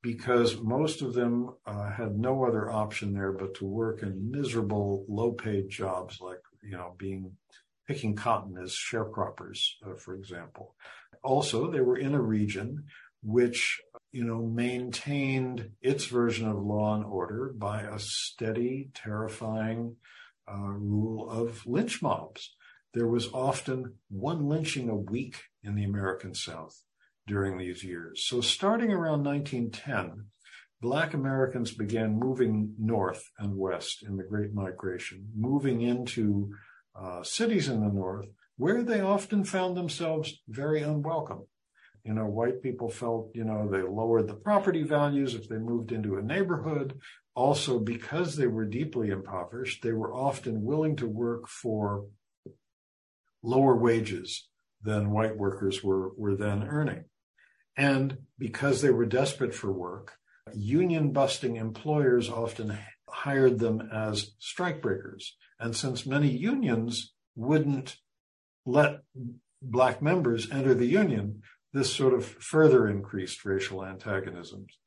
[0.00, 5.04] Because most of them uh, had no other option there but to work in miserable,
[5.08, 7.32] low paid jobs like, you know, being
[7.88, 10.74] picking cotton as sharecroppers, uh, for example.
[11.22, 12.84] Also, they were in a region
[13.24, 13.80] which,
[14.12, 19.96] you know, maintained its version of law and order by a steady, terrifying
[20.46, 22.54] uh, rule of lynch mobs.
[22.92, 26.82] There was often one lynching a week in the American South
[27.26, 28.24] during these years.
[28.26, 30.26] So starting around 1910,
[30.80, 36.50] Black Americans began moving north and west in the Great Migration, moving into
[36.94, 41.46] uh, cities in the north where they often found themselves very unwelcome.
[42.04, 45.90] You know, white people felt, you know, they lowered the property values if they moved
[45.90, 47.00] into a neighborhood.
[47.34, 52.06] Also, because they were deeply impoverished, they were often willing to work for
[53.42, 54.48] lower wages
[54.82, 57.04] than white workers were, were then earning.
[57.76, 60.12] And because they were desperate for work,
[60.52, 62.78] union busting employers often
[63.08, 65.30] hired them as strikebreakers.
[65.58, 67.96] And since many unions wouldn't
[68.66, 69.00] let
[69.62, 71.42] black members enter the union,
[71.74, 74.78] this sort of further increased racial antagonisms.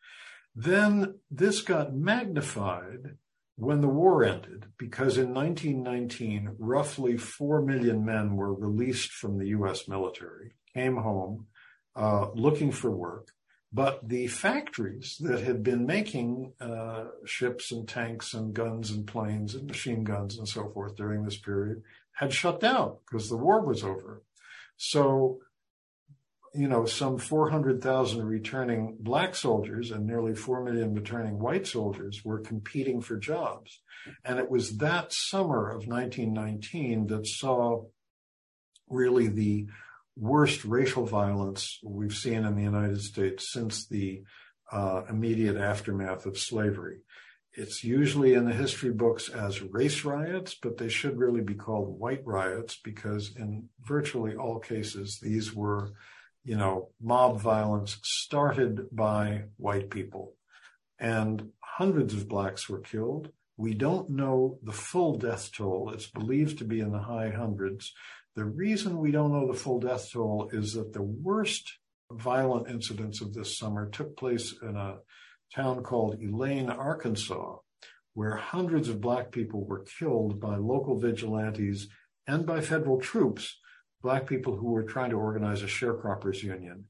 [0.55, 3.17] Then this got magnified
[3.57, 9.47] when the war ended, because in 1919, roughly 4 million men were released from the
[9.47, 11.47] US military, came home
[11.95, 13.31] uh, looking for work.
[13.73, 19.55] But the factories that had been making uh, ships and tanks and guns and planes
[19.55, 21.83] and machine guns and so forth during this period
[22.13, 24.23] had shut down because the war was over.
[24.77, 25.39] So
[26.53, 32.39] you know, some 400,000 returning black soldiers and nearly 4 million returning white soldiers were
[32.39, 33.81] competing for jobs.
[34.23, 37.83] And it was that summer of 1919 that saw
[38.89, 39.67] really the
[40.15, 44.23] worst racial violence we've seen in the United States since the
[44.71, 46.97] uh, immediate aftermath of slavery.
[47.53, 51.99] it's usually in the history books as race riots, but they should really be called
[51.99, 55.91] white riots because in virtually all cases, these were,
[56.47, 60.33] you know, mob violence started by white people
[60.97, 63.29] and hundreds of blacks were killed.
[63.57, 65.91] We don't know the full death toll.
[65.93, 67.93] It's believed to be in the high hundreds.
[68.37, 71.79] The reason we don't know the full death toll is that the worst
[72.09, 74.99] violent incidents of this summer took place in a
[75.53, 77.57] town called Elaine, Arkansas,
[78.13, 81.89] where hundreds of black people were killed by local vigilantes
[82.25, 83.59] and by federal troops,
[84.01, 86.85] black people who were trying to organize a sharecroppers union.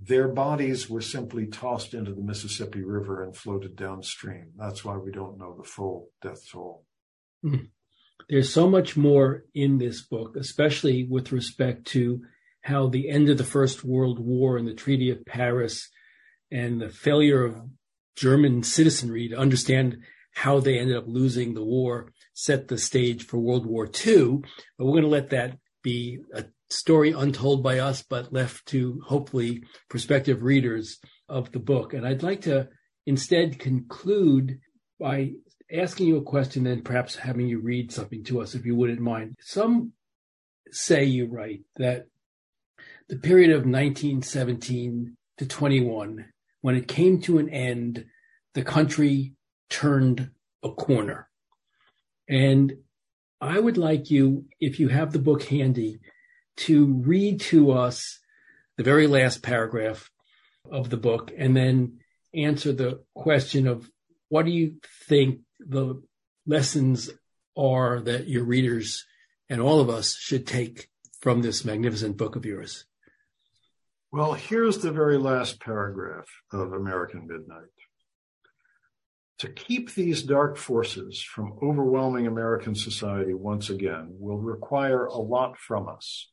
[0.00, 4.52] Their bodies were simply tossed into the Mississippi River and floated downstream.
[4.58, 6.84] That's why we don't know the full death toll.
[7.42, 7.66] Hmm.
[8.28, 12.22] There's so much more in this book, especially with respect to
[12.62, 15.88] how the end of the First World War and the Treaty of Paris
[16.50, 17.56] and the failure of
[18.16, 19.98] German citizenry to understand
[20.34, 24.40] how they ended up losing the war set the stage for World War II.
[24.78, 29.00] But we're going to let that be a story untold by us, but left to
[29.06, 31.94] hopefully prospective readers of the book.
[31.94, 32.68] And I'd like to
[33.06, 34.58] instead conclude
[34.98, 35.32] by
[35.72, 39.00] asking you a question and perhaps having you read something to us, if you wouldn't
[39.00, 39.34] mind.
[39.40, 39.92] Some
[40.70, 42.06] say you write that
[43.08, 46.24] the period of 1917 to 21,
[46.60, 48.06] when it came to an end,
[48.54, 49.34] the country
[49.68, 50.30] turned
[50.62, 51.28] a corner.
[52.28, 52.72] And
[53.42, 55.98] I would like you, if you have the book handy,
[56.58, 58.20] to read to us
[58.76, 60.12] the very last paragraph
[60.70, 61.98] of the book and then
[62.32, 63.90] answer the question of
[64.28, 64.76] what do you
[65.08, 66.00] think the
[66.46, 67.10] lessons
[67.56, 69.04] are that your readers
[69.50, 70.88] and all of us should take
[71.20, 72.84] from this magnificent book of yours?
[74.12, 77.64] Well, here's the very last paragraph of American Midnight.
[79.42, 85.58] To keep these dark forces from overwhelming American society once again will require a lot
[85.58, 86.30] from us.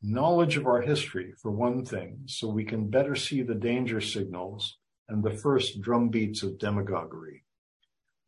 [0.00, 4.78] Knowledge of our history, for one thing, so we can better see the danger signals
[5.10, 7.44] and the first drumbeats of demagoguery.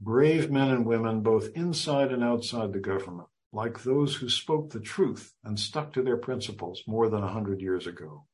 [0.03, 4.81] Brave men and women, both inside and outside the government, like those who spoke the
[4.81, 8.27] truth and stuck to their principles more than a hundred years ago.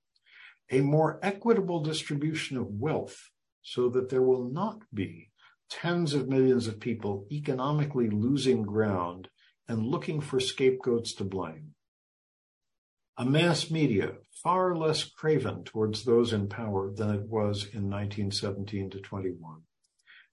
[0.69, 3.31] A more equitable distribution of wealth
[3.63, 5.31] so that there will not be
[5.71, 9.29] tens of millions of people economically losing ground
[9.69, 11.75] and looking for scapegoats to blame.
[13.19, 14.13] A mass media
[14.43, 19.63] far less craven towards those in power than it was in 1917 to 21.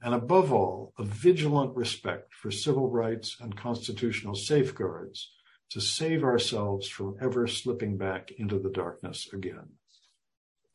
[0.01, 5.31] And above all, a vigilant respect for civil rights and constitutional safeguards
[5.71, 9.69] to save ourselves from ever slipping back into the darkness again.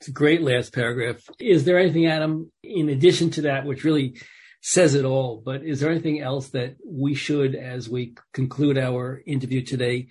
[0.00, 1.28] It's a great last paragraph.
[1.38, 4.18] Is there anything, Adam, in addition to that, which really
[4.60, 5.42] says it all.
[5.44, 10.08] But is there anything else that we should, as we conclude our interview today,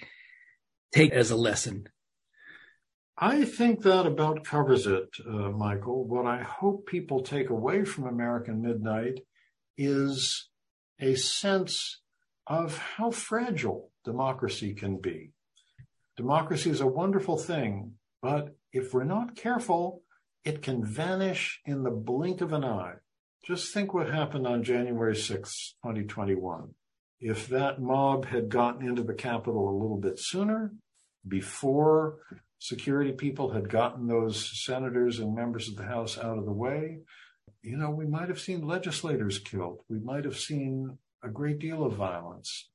[0.92, 1.88] take as a lesson?
[3.18, 6.08] I think that about covers it, uh, Michael.
[6.08, 9.22] What I hope people take away from American Midnight
[9.76, 10.50] is
[11.00, 12.02] a sense
[12.46, 15.32] of how fragile democracy can be.
[16.16, 20.04] Democracy is a wonderful thing, but if we're not careful,
[20.44, 22.96] it can vanish in the blink of an eye.
[23.48, 26.68] Just think what happened on January 6, 2021.
[27.22, 30.74] If that mob had gotten into the Capitol a little bit sooner,
[31.26, 32.18] before
[32.60, 36.98] security people had gotten those senators and members of the House out of the way,
[37.62, 39.80] you know, we might have seen legislators killed.
[39.88, 42.70] We might have seen a great deal of violence.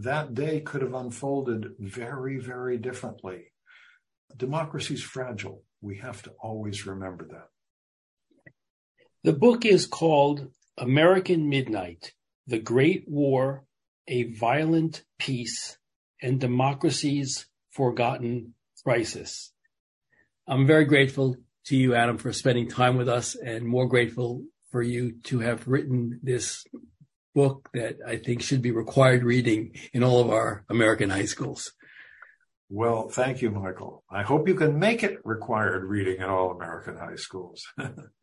[0.00, 3.52] That day could have unfolded very, very differently.
[4.34, 5.62] Democracy is fragile.
[5.82, 7.48] We have to always remember that.
[9.22, 10.48] The book is called
[10.78, 12.14] American Midnight
[12.46, 13.64] The Great War,
[14.08, 15.76] A Violent Peace,
[16.22, 19.52] and Democracy's Forgotten Crisis.
[20.48, 21.36] I'm very grateful
[21.66, 25.68] to you, Adam, for spending time with us, and more grateful for you to have
[25.68, 26.64] written this
[27.34, 31.72] book that I think should be required reading in all of our American high schools.
[32.70, 34.02] Well, thank you, Michael.
[34.10, 37.66] I hope you can make it required reading in all American high schools.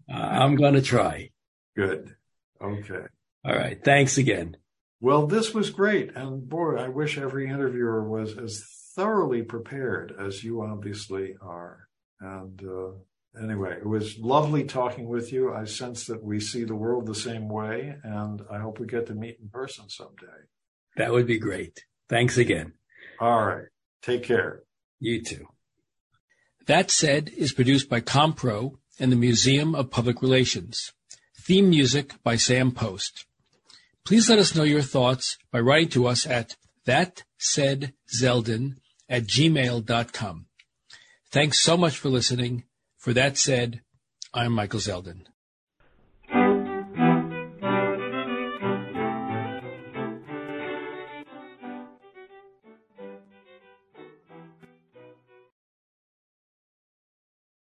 [0.10, 1.30] I'm going to try.
[1.76, 2.16] Good.
[2.62, 3.06] Okay.
[3.46, 3.84] All right.
[3.84, 4.58] Thanks again.
[5.00, 6.16] Well, this was great.
[6.16, 8.66] And boy, I wish every interviewer was as
[8.96, 11.88] thoroughly prepared as you obviously are.
[12.20, 15.54] And uh, anyway, it was lovely talking with you.
[15.54, 19.06] I sense that we see the world the same way, and I hope we get
[19.08, 20.26] to meet in person someday.
[20.96, 21.86] That would be great.
[22.10, 22.74] Thanks again.
[23.20, 23.66] All right.
[24.02, 24.64] Take care.
[25.00, 25.46] You too.
[26.66, 30.92] That Said is produced by Compro and the Museum of Public Relations.
[31.40, 33.26] Theme music by Sam Post.
[34.06, 36.56] Please let us know your thoughts by writing to us at
[36.86, 38.76] thatsaidzeldin
[39.10, 40.46] at gmail.com.
[41.32, 42.64] Thanks so much for listening.
[42.98, 43.82] For that said,
[44.34, 45.26] I'm Michael Zeldin.